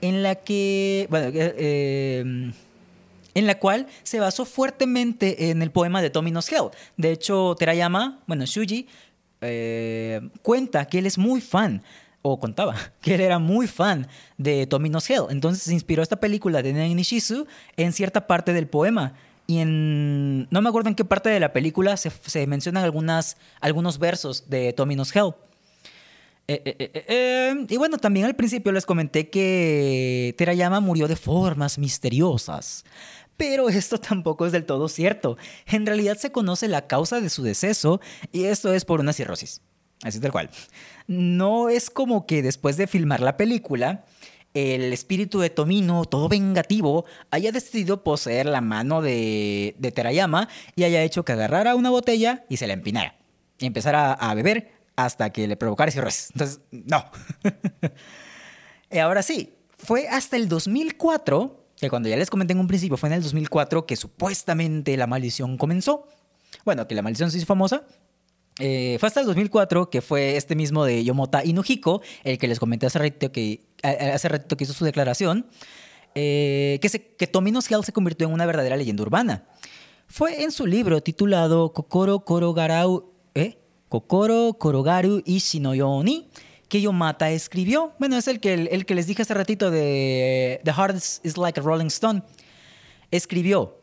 [0.00, 2.52] en la que, bueno, eh, eh
[3.38, 6.70] en la cual se basó fuertemente en el poema de Tommy Hell.
[6.96, 8.88] De hecho, Terayama, bueno, Shuji,
[9.40, 11.84] eh, cuenta que él es muy fan
[12.22, 15.26] o contaba que él era muy fan de Tommy Hell.
[15.30, 17.46] Entonces se inspiró esta película de Nen Nishizu
[17.76, 19.14] en cierta parte del poema.
[19.46, 20.48] Y en.
[20.50, 24.96] No me acuerdo en qué parte de la película se, mencionan algunos versos de Tommy
[25.14, 25.32] Hell.
[26.50, 32.86] Eh, eh, y bueno, también al principio les comenté que Terayama murió de formas misteriosas.
[33.38, 35.38] Pero esto tampoco es del todo cierto.
[35.66, 39.62] En realidad se conoce la causa de su deceso y esto es por una cirrosis.
[40.02, 40.50] Así tal cual.
[41.06, 44.04] No es como que después de filmar la película,
[44.54, 50.84] el espíritu de Tomino, todo vengativo, haya decidido poseer la mano de, de Terayama y
[50.84, 53.16] haya hecho que agarrara una botella y se la empinara.
[53.58, 56.30] Y empezara a beber hasta que le provocara cirrosis.
[56.32, 57.04] Entonces, no.
[58.90, 62.96] y ahora sí, fue hasta el 2004 que cuando ya les comenté en un principio,
[62.96, 66.06] fue en el 2004 que supuestamente la maldición comenzó.
[66.64, 67.84] Bueno, que la maldición se hizo famosa.
[68.58, 72.58] Eh, fue hasta el 2004 que fue este mismo de Yomota Inuhiko, el que les
[72.58, 75.46] comenté hace ratito que, hace ratito que hizo su declaración,
[76.16, 79.46] eh, que, se, que Tominos Hell se convirtió en una verdadera leyenda urbana.
[80.08, 83.58] Fue en su libro titulado Kokoro Korogarau, ¿eh?
[83.88, 86.28] Kokoro Korogaru Ishinoyoni,
[86.68, 87.94] que Yomata escribió.
[87.98, 91.58] Bueno, es el que, el, que les dije hace ratito de The Heart is like
[91.58, 92.22] a Rolling Stone.
[93.10, 93.78] Escribió.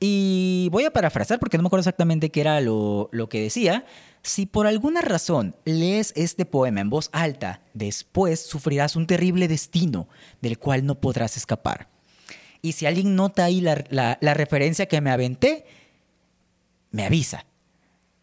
[0.00, 3.84] Y voy a parafrasear porque no me acuerdo exactamente qué era lo, lo que decía.
[4.22, 10.08] Si por alguna razón lees este poema en voz alta, después sufrirás un terrible destino
[10.42, 11.88] del cual no podrás escapar.
[12.60, 13.84] Y si alguien nota ahí la,
[14.20, 15.64] la referencia que me aventé,
[16.90, 17.46] me avisa.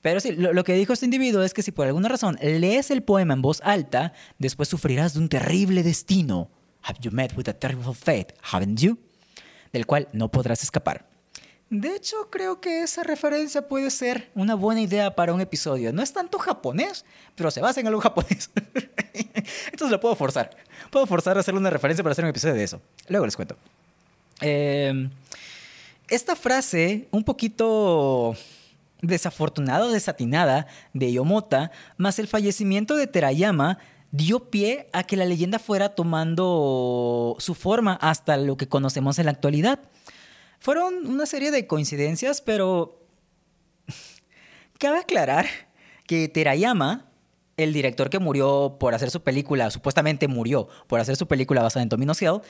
[0.03, 3.03] Pero sí, lo, que dijo este individuo es que si por alguna razón lees el
[3.03, 6.51] poema en voz alta, después sufrirás de un terrible destino.
[6.81, 8.99] Have you met with a terrible fate, haven't you?
[9.71, 11.07] Del cual no podrás escapar.
[11.69, 15.93] De hecho, creo que esa referencia puede ser una buena idea para un episodio.
[15.93, 18.51] No es tanto japonés, pero se basa en algo japonés.
[19.71, 20.49] Entonces lo puedo forzar.
[20.91, 22.81] Puedo forzar a hacer una referencia para hacer un episodio de eso.
[23.07, 23.55] Luego les cuento.
[24.41, 25.09] Em,
[26.09, 28.35] esta frase, un poquito
[29.03, 33.77] desafortunada o desatinada de Yomota, más el fallecimiento de Terayama,
[34.11, 39.25] dio pie a que la leyenda fuera tomando su forma hasta lo que conocemos en
[39.25, 39.79] la actualidad.
[40.59, 43.05] Fueron una serie de coincidencias, pero
[44.79, 45.45] cabe aclarar
[46.07, 47.11] que Terayama,
[47.57, 51.83] el director que murió por hacer su película, supuestamente murió por hacer su película basada
[51.83, 52.41] en Tomino Hell,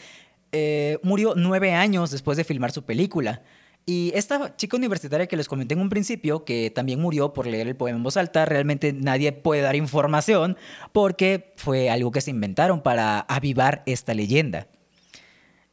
[0.51, 3.41] eh, murió nueve años después de filmar su película.
[3.85, 7.67] Y esta chica universitaria que les comenté en un principio, que también murió por leer
[7.67, 10.57] el poema en voz alta, realmente nadie puede dar información
[10.93, 14.67] porque fue algo que se inventaron para avivar esta leyenda.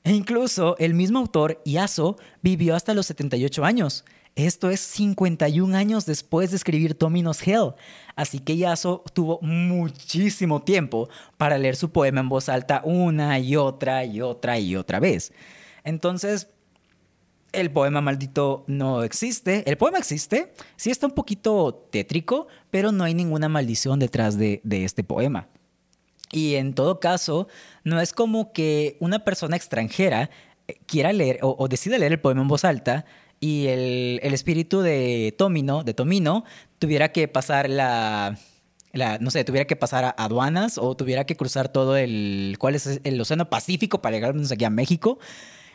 [0.02, 4.04] E incluso el mismo autor, Iaso, vivió hasta los 78 años.
[4.34, 7.74] Esto es 51 años después de escribir Tomino's Hell,
[8.16, 13.56] así que Yaso tuvo muchísimo tiempo para leer su poema en voz alta una y
[13.56, 15.32] otra y otra y otra vez.
[15.84, 16.48] Entonces,
[17.52, 19.68] el poema maldito no existe.
[19.68, 24.60] El poema existe, sí está un poquito tétrico, pero no hay ninguna maldición detrás de,
[24.64, 25.48] este poema.
[26.32, 27.48] Y en todo caso,
[27.84, 30.30] no es como que una persona extranjera
[30.68, 33.04] eh, quiera leer o, decida leer el poema en voz alta
[33.40, 36.44] y el, espíritu de Tomino, de Tomino,
[36.78, 38.38] tuviera que pasar la,
[39.20, 43.00] no sé, tuviera que pasar a aduanas o tuviera que cruzar todo el, ¿cuál es
[43.02, 45.18] el Océano Pacífico para llegar aquí a México?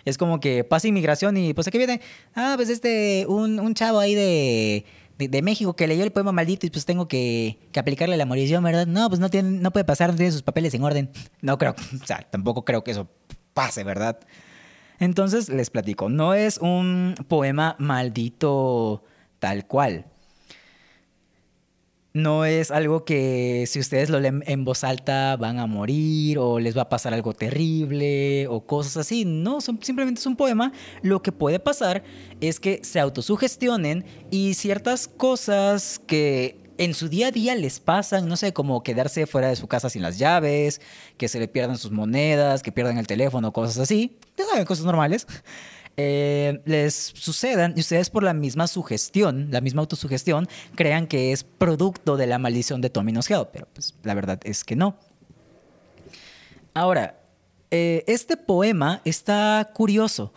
[0.06, 2.00] Es como que pasa inmigración y pues aquí viene,
[2.36, 4.86] ah, pues este, un, un chavo ahí de,
[5.18, 8.64] de, México que leyó el poema maldito y pues tengo que, que aplicarle la morición,
[8.64, 8.86] ¿verdad?
[8.86, 11.10] No, pues no, tiene, no puede pasar, no tiene sus papeles en orden.
[11.42, 13.08] No creo, o sea, tampoco creo que eso
[13.54, 14.20] pase, ¿verdad?
[15.00, 19.04] Entonces les platico, no es un poema maldito
[19.40, 20.06] tal cual
[22.16, 26.60] no es algo que si ustedes lo leen en voz alta van a morir o
[26.60, 29.26] les va a pasar algo terrible o cosas así.
[29.26, 30.72] No, simplemente es un poema.
[31.02, 32.04] Lo que puede pasar
[32.40, 38.30] es que se autosugestionen y ciertas cosas que en su día a día les pasan,
[38.30, 40.80] no sé, como quedarse fuera de su casa sin las llaves,
[41.18, 44.18] que se le pierdan sus monedas, que pierdan el teléfono, cosas así.
[44.38, 45.28] Ya saben, cosas normales.
[45.98, 51.46] Eh, les sucedan y ustedes por la misma sugestión, la misma autosugestión, crean que es
[51.46, 54.98] producto de la maldición de Tommy Hell, pero pues la verdad es que no.
[56.74, 57.22] Ahora,
[57.72, 60.34] eh, este poema está curioso.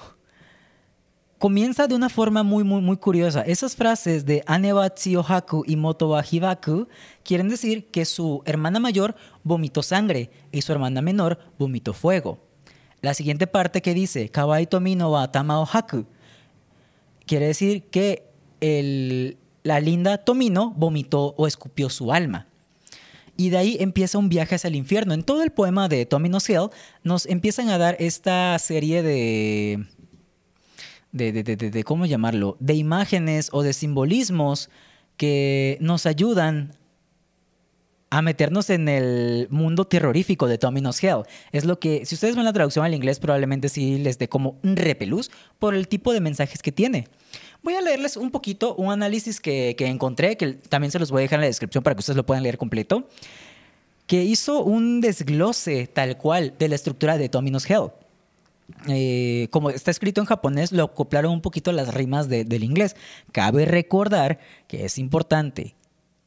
[1.39, 3.43] Comienza de una forma muy, muy, muy curiosa.
[3.43, 6.89] Esas frases de Aneba Tsiohaku y Motoba Hibaku
[7.25, 12.48] quieren decir que su hermana mayor vomitó sangre y su hermana menor vomitó fuego.
[13.01, 16.07] La siguiente parte que dice, Kawaii Tomino wa Tamao Haku,
[17.27, 18.25] quiere decir que
[19.63, 22.47] la linda Tomino vomitó o escupió su alma.
[23.37, 25.15] Y de ahí empieza un viaje hacia el infierno.
[25.15, 26.71] En todo el poema de Tomino's Hill
[27.05, 29.87] nos empiezan a dar esta serie de,
[31.13, 32.57] de, de, de, ¿cómo llamarlo?
[32.59, 34.71] De imágenes o de simbolismos
[35.17, 36.75] que nos ayudan
[38.11, 41.25] a meternos en el mundo terrorífico de Tomino's Hell.
[41.53, 44.57] Es lo que, si ustedes ven la traducción al inglés, probablemente sí les dé como
[44.63, 47.07] un repelús por el tipo de mensajes que tiene.
[47.63, 51.23] Voy a leerles un poquito un análisis que, encontré, que también se los voy a
[51.23, 53.09] dejar en la descripción para que ustedes lo puedan leer completo,
[54.07, 57.91] que hizo un desglose tal cual de la estructura de Tomino's Hell.
[58.87, 62.97] Eh, como está escrito en japonés, lo acoplaron un poquito las rimas del inglés.
[63.33, 65.75] Cabe recordar que es importante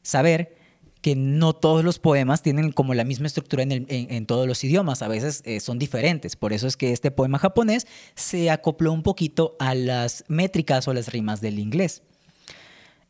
[0.04, 0.61] saber
[1.02, 5.08] que no todos los poemas tienen como la misma estructura en, todos los idiomas, a
[5.08, 6.36] veces eh, son diferentes.
[6.36, 10.94] Por eso es que este poema japonés se acopló un poquito a las métricas o
[10.94, 12.04] las rimas del inglés.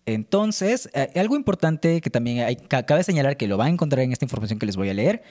[0.06, 4.26] Entonces, eh, algo importante que también cabe señalar que lo van a encontrar en esta
[4.26, 5.22] información que les voy a leer.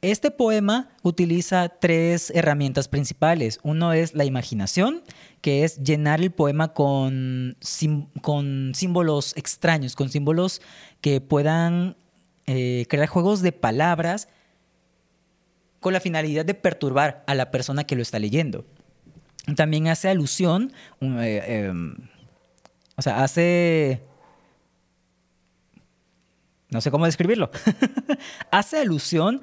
[0.00, 3.58] Este poema utiliza tres herramientas principales.
[3.62, 5.02] Uno es la imaginación,
[5.40, 7.56] que es llenar el poema con,
[8.20, 10.60] con símbolos extraños, con símbolos
[11.00, 11.96] que puedan
[12.50, 14.26] eh, crear juegos de palabras
[15.80, 18.64] con la finalidad de perturbar a la persona que lo está leyendo.
[19.54, 21.94] También hace alusión, eh, em,
[22.96, 24.02] o sea, hace...
[26.70, 27.50] No sé cómo describirlo.
[28.50, 29.42] hace alusión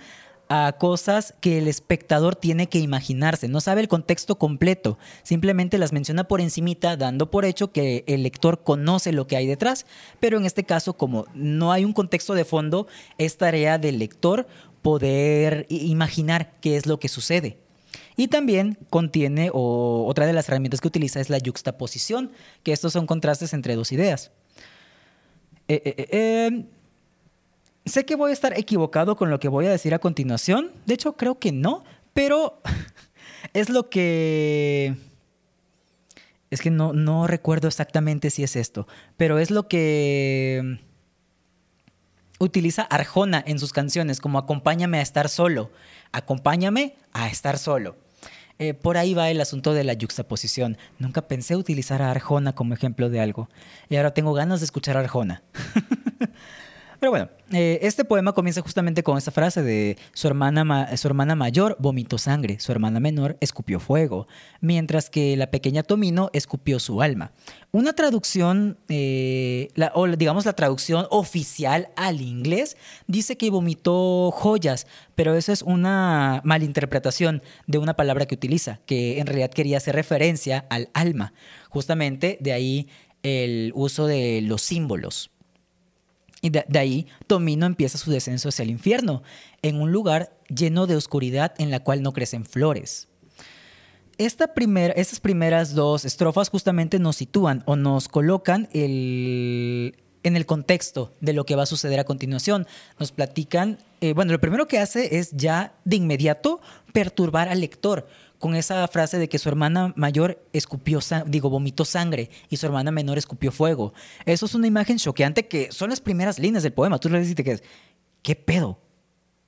[0.50, 5.94] a cosas que el espectador tiene que imaginarse, no sabe el contexto completo, simplemente las
[5.94, 9.86] menciona por encimita, dando por hecho que el lector conoce lo que hay detrás,
[10.20, 14.48] pero en este caso como no hay un contexto de fondo, es tarea del lector
[14.82, 17.58] poder imaginar qué es lo que sucede.
[18.18, 22.32] Y también contiene, o otra de las herramientas que utiliza es la yuxtaposición,
[22.64, 24.32] que estos son contrastes entre dos ideas.
[25.68, 26.66] Eh, eh, eh,
[27.86, 30.72] Sé que voy a estar equivocado con lo que voy a decir a continuación.
[30.86, 32.62] De hecho, creo que no, pero
[33.54, 34.96] es lo que...
[36.50, 40.80] Es que no, no recuerdo exactamente si es esto, pero es lo que
[42.40, 45.72] utiliza Arjona en sus canciones, como acompáñame a estar solo,
[46.12, 47.98] acompáñame a estar solo.
[48.58, 50.78] Eh, por ahí va el asunto de la yuxtaposición.
[50.98, 53.50] Nunca pensé utilizar a Arjona como ejemplo de algo.
[53.90, 55.44] Y ahora tengo ganas de escuchar a Arjona.
[57.00, 61.36] Pero bueno, eh, este poema comienza justamente con esta frase de su hermana, su hermana
[61.36, 64.28] mayor vomitó sangre, su hermana menor escupió fuego,
[64.62, 67.32] mientras que la pequeña Tomino escupió su alma.
[67.72, 72.78] Una traducción, eh, o digamos la traducción oficial al inglés,
[73.08, 79.20] dice que vomitó joyas, pero eso es una malinterpretación de una palabra que utiliza, que
[79.20, 81.34] en realidad quería hacer referencia al alma.
[81.70, 82.88] Justamente de ahí
[83.24, 85.32] el uso de los símbolos.
[86.46, 89.24] Y de, ahí Tomino empieza su descenso hacia el infierno,
[89.64, 93.08] en un lugar lleno de oscuridad en la cual no crecen flores.
[94.20, 94.54] Esta
[94.96, 101.34] estas primeras dos estrofas justamente nos sitúan o nos colocan el, en el contexto de
[101.34, 102.68] lo que va a suceder a continuación.
[103.00, 106.62] Nos platican, eh, bueno, lo primero que hace es ya de inmediato
[106.94, 108.08] perturbar al lector
[108.46, 112.92] con esa frase de que su hermana mayor escupió, digo, vomitó sangre y su hermana
[112.92, 113.92] menor escupió fuego.
[114.24, 117.00] Eso es una imagen choqueante que son las primeras líneas del poema.
[117.00, 117.60] Tú le dices que
[118.22, 118.78] ¿qué pedo?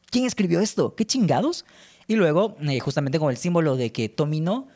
[0.09, 0.95] ¿Quién escribió esto?
[0.95, 1.63] ¿Qué chingados?
[2.07, 4.67] Y luego, eh, justamente con el símbolo de que Tomino,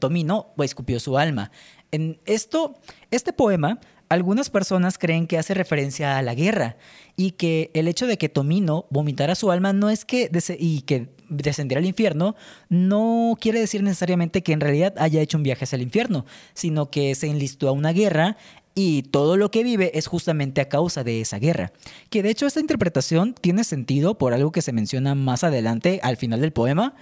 [0.00, 1.52] Tomino escupió su alma.
[1.92, 2.80] En esto,
[3.12, 6.76] este poema algunas personas creen que hace referencia a la guerra
[7.14, 11.10] y que el hecho de que Tomino vomitara su alma no es que y que
[11.28, 12.36] descendiera al infierno
[12.68, 16.24] no quiere decir necesariamente que en realidad haya hecho un viaje hacia el infierno,
[16.54, 18.36] sino que se enlistó a una guerra
[18.74, 21.72] y todo lo que vive es justamente a causa de esa guerra.
[22.10, 26.16] Que de hecho esta interpretación tiene sentido por algo que se menciona más adelante al
[26.16, 26.94] final del poema,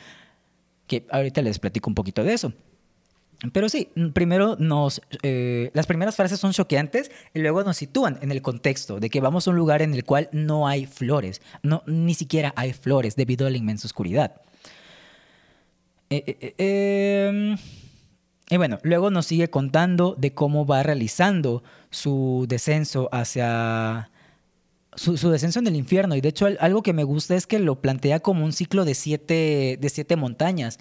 [0.87, 2.53] que ahorita les platico un poquito de eso.
[3.53, 5.03] Pero sí, primero nos.
[5.22, 9.20] Eh, las primeras frases son choqueantes y luego nos sitúan en el contexto de que
[9.20, 11.43] vamos a un lugar en el cual no hay flores.
[11.62, 14.41] No, ni siquiera hay flores debido a la inmensa oscuridad.
[16.09, 17.59] Eh, eh, em,
[18.49, 24.11] y bueno, luego nos sigue contando de cómo va realizando su descenso hacia.
[24.95, 26.16] Su, su, descenso en el infierno.
[26.16, 28.95] Y de hecho, algo que me gusta es que lo plantea como un ciclo de
[28.95, 30.78] siete, de siete montañas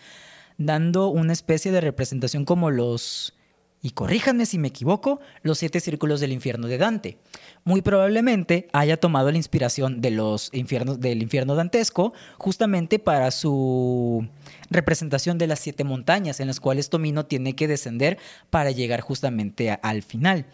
[0.58, 3.34] dando una especie de representación como los,
[3.82, 7.18] y corríjanme si me equivoco, los siete círculos del infierno de Dante.
[7.64, 14.28] Muy probablemente haya tomado la inspiración de los infiernos, del infierno dantesco justamente para su
[14.70, 18.18] representación de las siete montañas en las cuales Tomino tiene que descender
[18.50, 20.46] para llegar justamente al final.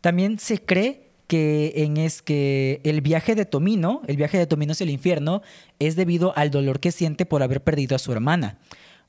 [0.00, 4.72] También se cree que en es que el viaje de Tomino, el viaje de Tomino
[4.72, 5.40] hacia el infierno,
[5.78, 8.58] es debido al dolor que siente por haber perdido a su hermana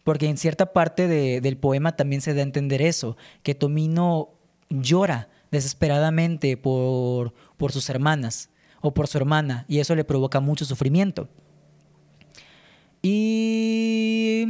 [0.03, 4.29] porque en cierta parte del poema también se da a entender eso, que Tomino
[4.69, 8.49] llora desesperadamente por, por sus hermanas
[8.81, 11.29] o por su hermana, y eso le provoca mucho sufrimiento.
[13.01, 14.45] Y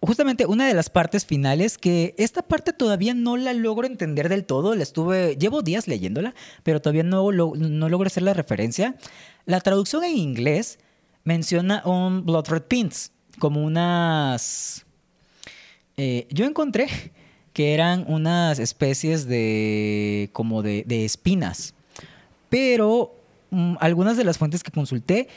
[0.00, 4.44] justamente una de las partes finales que esta parte todavía no la logro entender del
[4.44, 6.34] todo, la estuve llevo días leyéndola,
[6.64, 8.96] pero todavía no, no logro hacer la referencia.
[9.46, 10.80] La traducción en inglés
[11.24, 14.84] menciona un Blood Red Pins, como unas...
[15.96, 16.88] Eh, yo encontré
[17.52, 21.74] que eran unas especies de como de, espinas,
[22.48, 23.14] pero
[23.50, 25.28] mm, algunas de las fuentes que consulté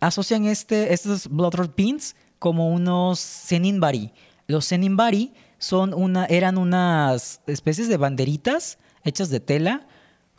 [0.00, 4.12] asocian este, estos blood pins como unos senimbari.
[4.46, 9.86] Los senimbari son una, eran unas especies de banderitas hechas de tela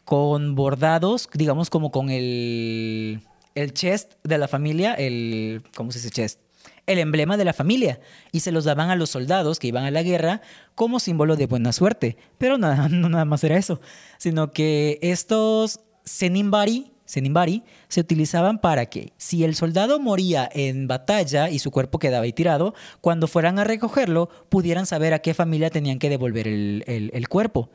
[0.04, 3.22] con bordados, digamos como con el,
[3.56, 6.45] el chest de la familia, el, ¿cómo se dice chest?
[6.88, 8.00] El emblema de la familia
[8.32, 10.42] y se los daban a los soldados que iban a la guerra
[10.76, 12.18] como símbolo de buena suerte.
[12.38, 13.82] Pero nada, no nada más era eso,
[14.18, 21.50] sino que estos senimbari, senimbari se utilizaban para que si el soldado moría en batalla
[21.50, 25.70] y su cuerpo quedaba ahí tirado, cuando fueran a recogerlo pudieran saber a qué familia
[25.70, 27.70] tenían que devolver el, cuerpo.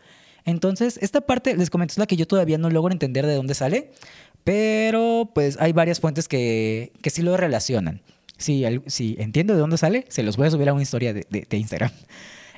[0.44, 3.54] Entonces, esta parte, les comento, es la que yo todavía no logro entender de dónde
[3.54, 3.90] sale,
[4.42, 8.00] pero pues hay varias fuentes que, que sí lo relacionan.
[8.40, 11.46] Si, si entiendo de dónde sale, se los voy a subir a una historia de,
[11.50, 11.92] Instagram.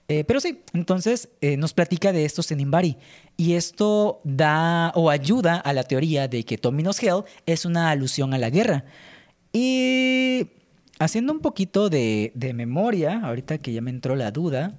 [0.08, 2.96] Eh, pero sí, entonces eh, nos platica de esto Senimbari.
[3.36, 8.34] Y esto da o ayuda a la teoría de que Tomino's Hell es una alusión
[8.34, 8.84] a la guerra.
[9.52, 10.48] Y
[10.98, 14.78] haciendo un poquito de, de memoria, ahorita que ya me entró la duda,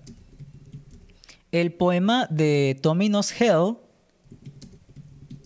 [1.52, 3.78] el poema de Tomino's Hell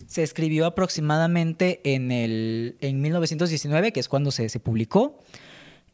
[0.08, 5.20] se escribió aproximadamente en, el, en 1919, que es cuando se, se publicó.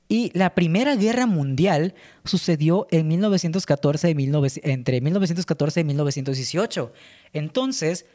[0.09, 1.95] Y la Primera Guerra Mundial
[2.25, 4.15] sucedió en 1914
[4.63, 6.93] entre 1914 y 1918.
[7.33, 8.07] Entonces,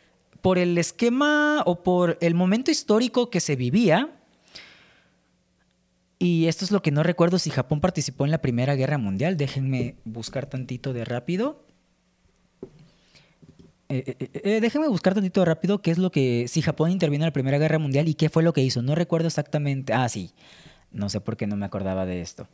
[0.41, 4.09] por el esquema o por el momento histórico que se vivía,
[6.19, 9.37] y esto es lo que no recuerdo si Japón participó en la Primera Guerra Mundial,
[9.37, 11.65] déjenme buscar tantito de rápido.
[13.87, 17.23] Eh, eh, eh, déjenme buscar tantito de rápido qué es lo que, si Japón intervino
[17.23, 18.81] en la Primera Guerra Mundial y qué fue lo que hizo.
[18.81, 19.93] No recuerdo exactamente.
[19.93, 20.33] Ah, sí.
[20.91, 22.47] No sé por qué no me acordaba de esto.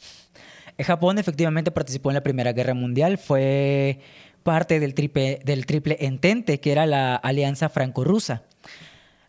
[0.84, 4.00] Japón efectivamente participó en la Primera Guerra Mundial, fue
[4.44, 8.44] parte del triple, del triple entente, que era la alianza franco-rusa.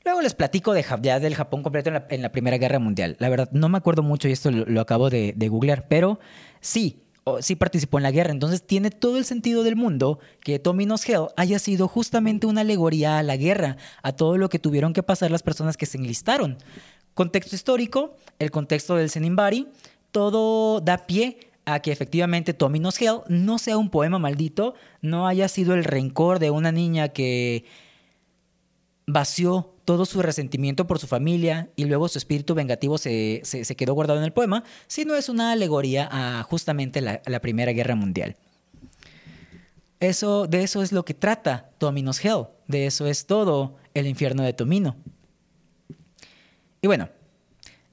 [0.07, 3.17] Luego les platico de, ya del Japón completo en la, Primera Guerra Mundial.
[3.19, 6.21] La verdad, no me acuerdo mucho y esto lo, acabo de, googlear, pero
[6.61, 7.03] sí,
[7.41, 8.31] sí participó en la guerra.
[8.31, 12.61] Entonces tiene todo el sentido del mundo que Tommy Knows Hell haya sido justamente una
[12.61, 15.99] alegoría a la guerra, a todo lo que tuvieron que pasar las personas que se
[15.99, 16.59] enlistaron.
[17.17, 19.69] Contexto histórico, el contexto del Senimbari,
[20.12, 25.27] todo da pie a que efectivamente Tommy Knows Hell no sea un poema maldito, no
[25.27, 27.64] haya sido el rencor de una niña que
[29.07, 33.41] vació todo su resentimiento por su familia y luego su espíritu vengativo se,
[33.79, 38.37] quedó guardado en el poema, sino es una alegoría a justamente la, Primera Guerra Mundial.
[40.01, 44.43] Eso, de eso es lo que trata Tomino's Hell, de eso es todo el infierno
[44.43, 44.97] de Tomino.
[46.87, 47.09] Y bueno,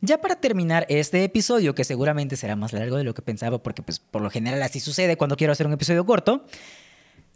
[0.02, 3.82] ya para terminar este episodio, que seguramente será más largo de lo que pensaba, porque
[3.82, 6.46] pues, por lo general así sucede cuando quiero hacer un episodio corto,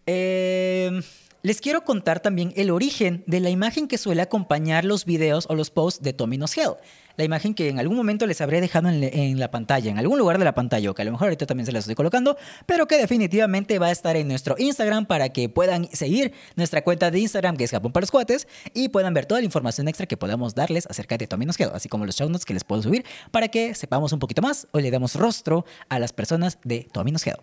[0.06, 1.02] eh,
[1.42, 5.56] les quiero contar también el origen de la imagen que suele acompañar los videos o
[5.56, 6.76] los posts de Tommy Hell.
[7.18, 10.38] La imagen que en algún momento les habré dejado en, la pantalla, en algún lugar
[10.38, 12.38] de la pantalla, o que a lo mejor ahorita también se las estoy colocando,
[12.68, 17.10] pero que definitivamente va a estar en nuestro Instagram para que puedan seguir nuestra cuenta
[17.10, 20.06] de Instagram, que es Japón para los Cuates, y puedan ver toda la información extra
[20.06, 22.84] que podamos darles acerca de Tommy Hell, así como los show notes que les puedo
[22.84, 26.88] subir, para que sepamos un poquito más o le demos rostro a las personas de
[26.92, 27.38] Tommy Hell.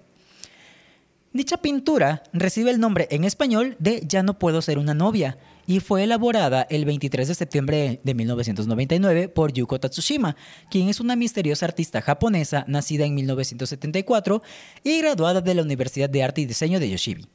[1.32, 5.80] Dicha pintura recibe el nombre en español de Ya no puedo ser una novia y
[5.80, 10.36] fue elaborada el 23 de septiembre de 1999 por Yuko Tatsushima,
[10.70, 14.42] quien es una misteriosa artista japonesa nacida en 1974
[14.82, 17.26] y graduada de la Universidad de Arte y Diseño de Yoshibi.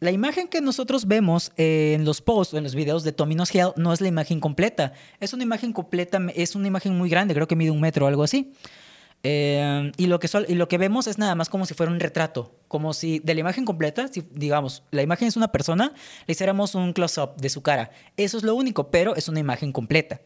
[0.00, 3.92] La imagen que nosotros vemos en los posts en los videos de Tomino's Hell no
[3.92, 4.92] es la imagen completa.
[5.18, 8.08] Es una imagen completa, es una imagen muy grande, creo que mide un metro o
[8.08, 8.52] algo así.
[9.24, 11.98] Eh, y, lo que y lo que vemos es nada más como si fuera un
[11.98, 15.92] retrato, como si de la imagen completa, si digamos, la imagen es una persona,
[16.26, 17.90] le hiciéramos un close-up de su cara.
[18.16, 20.20] Eso es lo único, pero es una imagen completa.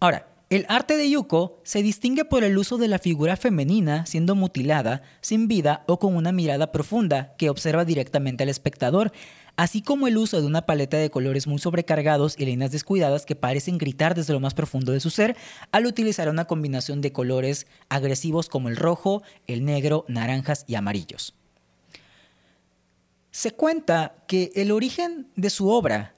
[0.00, 4.34] Ahora, el arte de Yuko se distingue por el uso de la figura femenina siendo
[4.34, 9.12] mutilada, sin vida o con una mirada profunda que observa directamente al espectador,
[9.58, 13.34] así como el uso de una paleta de colores muy sobrecargados y líneas descuidadas que
[13.34, 15.36] parecen gritar desde lo más profundo de su ser
[15.72, 21.34] al utilizar una combinación de colores agresivos como el rojo, el negro, naranjas y amarillos.
[23.32, 26.14] Se cuenta que el origen de su obra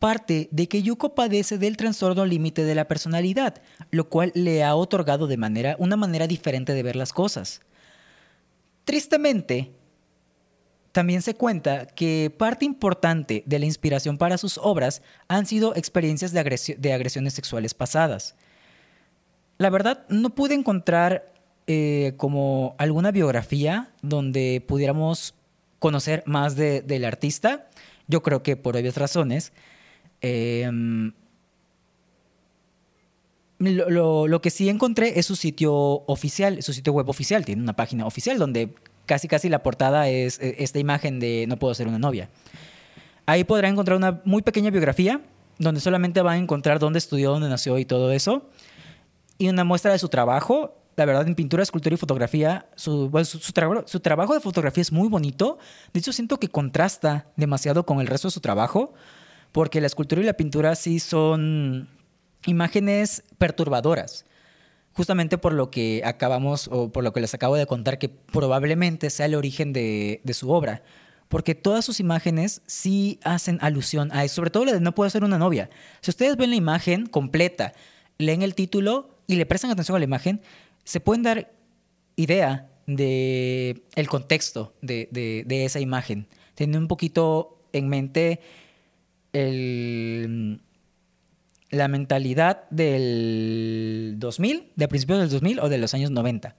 [0.00, 3.62] parte de que Yuko padece del trastorno límite de la personalidad,
[3.92, 7.60] lo cual le ha otorgado de manera, una manera diferente de ver las cosas.
[8.84, 9.70] Tristemente,
[10.92, 16.32] también se cuenta que parte importante de la inspiración para sus obras han sido experiencias
[16.32, 18.36] de, agresiones sexuales pasadas.
[19.56, 21.32] La verdad, no pude encontrar
[21.66, 25.34] eh, como alguna biografía donde pudiéramos
[25.78, 27.70] conocer más del artista.
[28.06, 29.52] Yo creo que por obvias razones.
[30.20, 31.12] Em,
[33.58, 37.44] lo, lo, que sí encontré es su sitio oficial, su sitio web oficial.
[37.44, 38.74] Tiene una página oficial donde
[39.06, 42.28] casi casi la portada es eh, esta imagen de No puedo ser una novia.
[43.26, 45.20] Ahí podrá encontrar una muy pequeña biografía
[45.58, 48.48] donde solamente va a encontrar dónde estudió, dónde nació y todo eso.
[49.38, 50.78] Y una muestra de su trabajo.
[50.96, 55.58] La verdad, en pintura, escultura y fotografía, su, su, trabajo de fotografía es muy bonito.
[55.94, 58.92] De hecho, siento que contrasta demasiado con el resto de su trabajo,
[59.52, 61.88] porque la escultura y la pintura sí son
[62.44, 64.26] imágenes perturbadoras
[64.92, 69.10] justamente por lo que acabamos o por lo que les acabo de contar que probablemente
[69.10, 70.82] sea el origen de, su obra.
[71.28, 75.08] Porque todas sus imágenes sí hacen alusión a eso, sobre todo la de No puedo
[75.08, 75.70] ser una novia.
[76.02, 77.72] Si ustedes ven la imagen completa,
[78.18, 80.42] leen el título y le prestan atención a la imagen,
[80.84, 81.50] se pueden dar
[82.16, 86.26] idea de el contexto de, de esa imagen.
[86.54, 88.40] Teniendo un poquito en mente
[89.32, 90.60] el
[91.72, 96.54] la mentalidad del 2000, de principios del 2000 o de los años 90.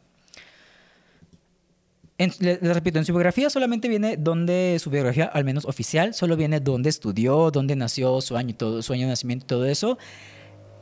[2.17, 6.59] les, repito, en su biografía solamente viene donde, su biografía al menos oficial, solo viene
[6.59, 9.99] dónde estudió, dónde nació, su año, todo, su año de nacimiento y todo eso.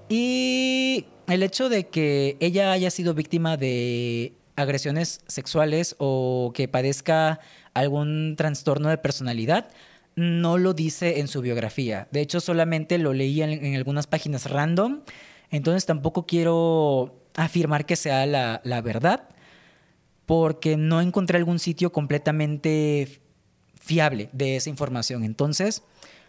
[0.07, 7.41] Y el hecho de que ella haya sido víctima de agresiones sexuales o que padezca
[7.73, 9.69] algún trastorno de personalidad,
[10.21, 12.07] no lo dice en su biografía.
[12.11, 15.01] De hecho, solamente lo leí en, algunas páginas random.
[15.49, 19.29] Entonces tampoco quiero afirmar que sea la, verdad,
[20.25, 23.21] porque no encontré algún sitio completamente
[23.75, 25.23] fiable de esa información.
[25.23, 25.83] Entonces,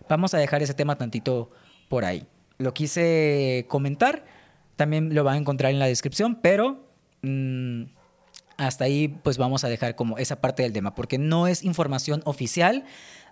[0.09, 1.51] vamos a dejar ese tema tantito
[1.88, 2.26] por ahí.
[2.57, 4.24] Lo quise comentar,
[4.76, 6.86] también lo van a encontrar en la descripción, pero
[7.20, 7.82] mm,
[8.57, 12.22] hasta ahí pues vamos a dejar como esa parte del tema, porque no es información
[12.24, 12.84] oficial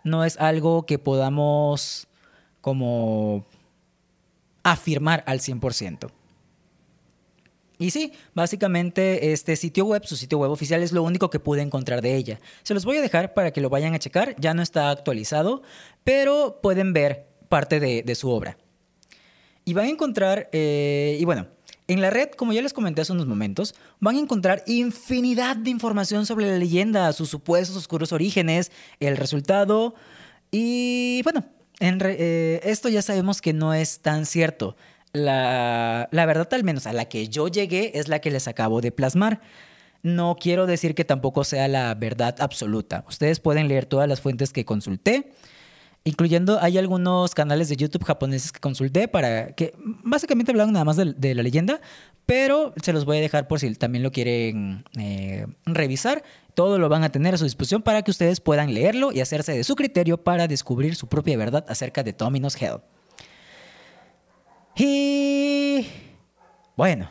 [0.04, 2.08] no es algo que podamos
[2.60, 3.44] como
[4.62, 6.10] afirmar al 100%.
[7.80, 11.62] Y sí, básicamente este sitio web, su sitio web oficial es lo único que pude
[11.62, 12.38] encontrar de ella.
[12.62, 15.62] Se los voy a dejar para que lo vayan a checar, ya no está actualizado,
[16.04, 18.58] pero pueden ver parte de, su obra.
[19.64, 21.46] Y van a encontrar, eh, y bueno,
[21.92, 25.70] en la red, como ya les comenté hace unos momentos, van a encontrar infinidad de
[25.70, 28.70] información sobre la leyenda, sus supuestos oscuros orígenes,
[29.00, 29.94] el resultado
[30.50, 31.44] y bueno,
[31.80, 34.76] eh, esto ya sabemos que no es tan cierto
[35.12, 38.92] la, verdad al menos a la que yo llegué es la que les acabo de
[38.92, 39.40] plasmar.
[40.02, 43.04] No quiero decir que tampoco sea la verdad absoluta.
[43.08, 45.32] Ustedes pueden leer todas las fuentes que consulté,
[46.04, 50.96] incluyendo hay algunos canales de YouTube japoneses que consulté para que básicamente hablan nada más
[50.96, 51.80] de, la leyenda,
[52.26, 56.22] pero se los voy a dejar por si también lo quieren eh, revisar.
[56.54, 59.52] Todo lo van a tener a su disposición para que ustedes puedan leerlo y hacerse
[59.52, 62.80] de su criterio para descubrir su propia verdad acerca de Tomino's Hell.
[64.76, 65.86] Y
[66.76, 67.10] bueno,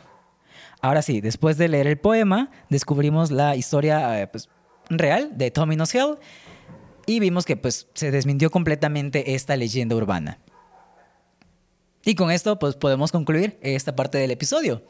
[0.80, 4.48] ahora sí, después de leer el poema, descubrimos la historia eh, pues,
[4.88, 6.16] real de Tommy Hell
[7.10, 10.38] y vimos que pues, se desmintió completamente esta leyenda urbana.
[12.04, 14.84] Y con esto pues, podemos concluir esta parte del episodio.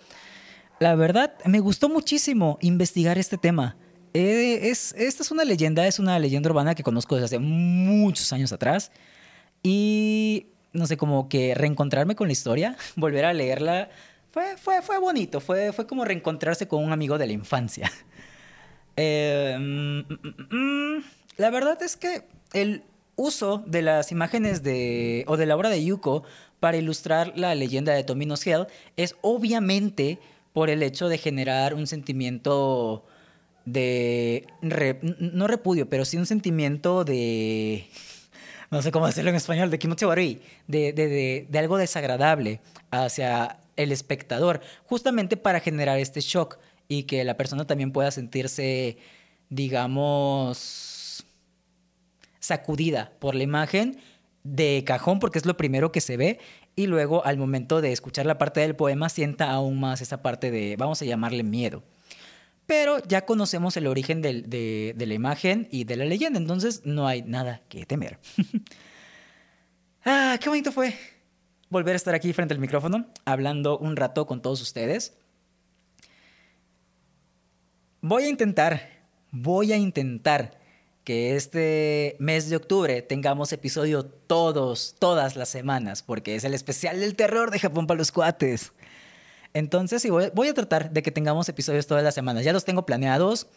[0.80, 3.78] La verdad, me gustó muchísimo investigar este tema.
[4.12, 8.30] Eh, es, esta es una leyenda, es una leyenda urbana que conozco desde hace muchos
[8.34, 8.92] años atrás.
[9.62, 13.88] Y no sé, como que reencontrarme con la historia, volver a leerla,
[14.30, 17.90] fue, fue, fue bonito, fue, fue como reencontrarse con un amigo de la infancia.
[19.02, 20.56] Eh, mm, mm,
[20.98, 21.04] mm,
[21.40, 22.84] la verdad es que el
[23.16, 26.22] uso de las imágenes de, o de la obra de Yuko
[26.60, 28.66] para ilustrar la leyenda de Tomino's Hell
[28.98, 30.18] es obviamente
[30.52, 33.06] por el hecho de generar un sentimiento
[33.64, 37.88] de, no repudio, pero sí un sentimiento de
[38.70, 42.60] no sé cómo decirlo en español, de kimochi warui, de, de, de, algo desagradable
[42.90, 48.98] hacia el espectador, justamente para generar este shock y que la persona también pueda sentirse,
[49.48, 50.89] digamos,
[52.40, 53.98] sacudida por la imagen
[54.42, 56.40] de cajón, porque es lo primero que se ve,
[56.74, 60.50] y luego al momento de escuchar la parte del poema sienta aún más esa parte
[60.50, 61.82] de, vamos a llamarle miedo
[62.70, 67.22] pero ya conocemos el origen de, la imagen y de la leyenda, entonces no hay
[67.22, 68.20] nada que temer.
[70.04, 70.94] ah, qué bonito fue
[71.68, 75.18] volver a estar aquí frente al micrófono, hablando un rato con todos ustedes.
[78.02, 78.88] Voy a intentar,
[79.32, 80.59] voy a intentar
[81.04, 87.00] que este mes de octubre tengamos episodio todos, todas las semanas, porque es el especial
[87.00, 88.72] del terror de Japón para los cuates.
[89.52, 92.44] Entonces, voy, a tratar de que tengamos episodios todas las semanas.
[92.44, 93.48] Ya los tengo planeados.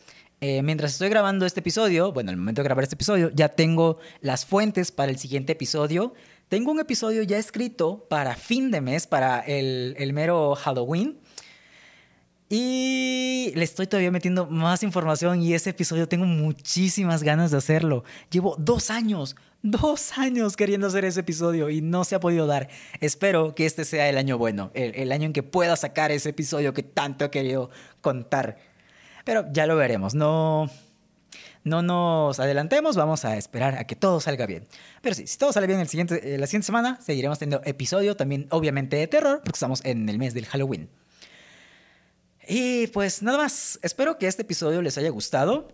[0.42, 4.00] Eh, mientras estoy grabando este episodio, bueno, al momento de grabar este episodio, ya tengo
[4.22, 6.14] las fuentes para el siguiente episodio.
[6.50, 11.20] Tengo un episodio ya escrito para fin de mes, para el mero Halloween.
[12.56, 18.04] Y le estoy todavía metiendo más información y ese episodio tengo muchísimas ganas de hacerlo.
[18.30, 22.70] Llevo dos años, dos años queriendo hacer ese episodio y no se ha podido dar.
[23.00, 26.76] Espero que este sea el año bueno, el, año en que pueda sacar ese episodio
[26.76, 28.60] que tanto he querido contar.
[29.26, 30.70] Pero ya lo veremos, no,
[31.64, 34.68] no nos adelantemos, vamos a esperar a que todo salga bien.
[35.02, 38.16] Pero sí, si todo sale bien el siguiente, eh, la siguiente semana, seguiremos teniendo episodio
[38.16, 40.88] también, obviamente, de terror, porque estamos en el mes del Halloween.
[42.48, 45.70] Y pues nada más, espero que este episodio les haya gustado.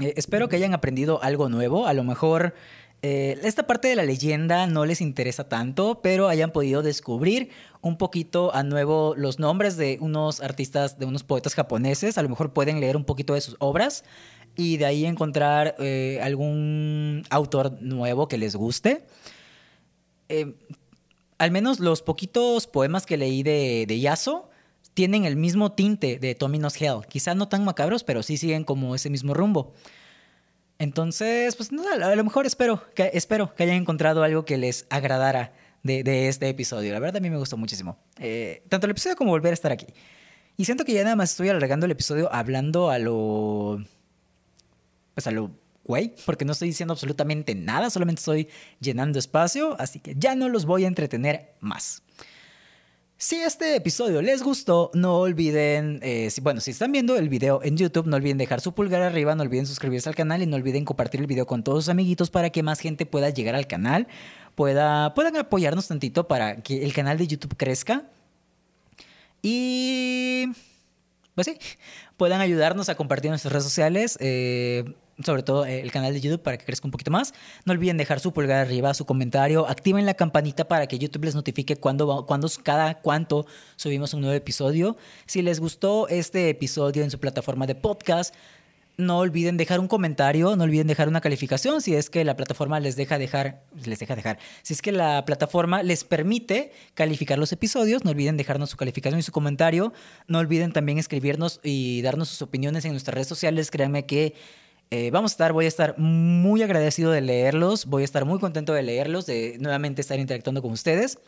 [0.00, 1.86] Eh, espero que hayan aprendido algo nuevo.
[1.86, 2.54] A lo mejor
[3.02, 7.50] eh, esta parte de la leyenda no les interesa tanto, pero hayan podido descubrir
[7.82, 12.16] un poquito a nuevo los nombres de unos artistas, de unos poetas japoneses.
[12.16, 14.04] A lo mejor pueden leer un poquito de sus obras
[14.56, 19.04] y de ahí encontrar eh, algún autor nuevo que les guste.
[21.36, 24.48] al menos los poquitos poemas que leí de, de Yaso
[24.94, 27.06] tienen el mismo tinte de Tomino's Hell.
[27.08, 29.74] Quizás no tan macabros, pero sí siguen como ese mismo rumbo.
[30.78, 35.52] Entonces, pues a lo mejor espero que, espero que hayan encontrado algo que les agradara
[35.82, 36.92] de, este episodio.
[36.92, 37.98] La verdad a mí me gustó muchísimo.
[38.18, 39.86] Eh, tanto el episodio como volver a estar aquí.
[40.56, 43.82] Y siento que ya nada más estoy alargando el episodio hablando a lo...
[45.14, 45.50] Pues a lo
[45.84, 48.48] güey, porque no estoy diciendo absolutamente nada, solamente estoy
[48.80, 52.02] llenando espacio, así que ya no los voy a entretener más.
[53.22, 57.76] Si este episodio les gustó, no olviden, eh, bueno, si están viendo el video en
[57.76, 60.84] YouTube, no olviden dejar su pulgar arriba, no olviden suscribirse al canal y no olviden
[60.84, 64.08] compartir el video con todos sus amiguitos para que más gente pueda llegar al canal,
[64.56, 68.08] pueda, puedan apoyarnos tantito para que el canal de YouTube crezca.
[69.40, 70.46] Y
[71.36, 71.56] pues sí,
[72.16, 74.18] puedan ayudarnos a compartir nuestras redes sociales.
[74.18, 77.34] Eh, sobre todo eh, el canal de YouTube para que crezca un poquito más.
[77.64, 81.34] No olviden dejar su pulgar arriba, su comentario, activen la campanita para que YouTube les
[81.34, 83.46] notifique cuando, cuando cada cuánto
[83.76, 84.96] subimos un nuevo episodio.
[85.26, 88.34] Si les gustó este episodio en su plataforma de podcast,
[88.98, 92.78] no olviden dejar un comentario, no olviden dejar una calificación si es que la plataforma
[92.78, 94.38] les deja dejar, les deja dejar.
[94.62, 99.18] Si es que la plataforma les permite calificar los episodios, no olviden dejarnos su calificación
[99.18, 99.92] y su comentario.
[100.28, 103.70] No olviden también escribirnos y darnos sus opiniones en nuestras redes sociales.
[103.70, 104.34] Créanme que
[104.94, 108.38] eh, vamos a estar, voy a estar muy agradecido de leerlos, voy a estar muy
[108.38, 111.18] contento de leerlos, de nuevamente estar interactuando con ustedes.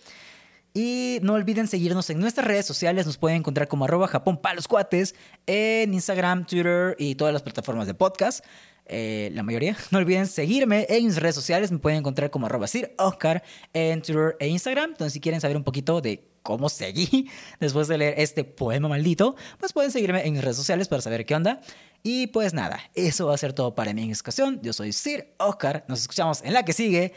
[0.75, 3.07] Y no olviden seguirnos en nuestras redes sociales.
[3.07, 5.15] Nos pueden encontrar como arroba Japón para los cuates
[5.47, 8.45] en Instagram, Twitter y todas las plataformas de podcast.
[8.85, 9.75] Eh, la mayoría.
[9.91, 11.73] No olviden seguirme en mis redes sociales.
[11.73, 13.43] Me pueden encontrar como arroba Sir Oscar
[13.73, 14.91] en Twitter e Instagram.
[14.91, 19.37] Entonces, si quieren saber un poquito de cómo seguí después de leer este poema maldito,
[19.59, 21.63] pues pueden seguirme en mis redes sociales para saber qué onda.
[22.07, 24.61] Y pues nada, eso va a ser todo para mí en esta ocasión.
[24.63, 25.87] Yo soy Sir Oscar.
[25.89, 27.15] Nos escuchamos en la que sigue.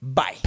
[0.00, 0.38] Bye.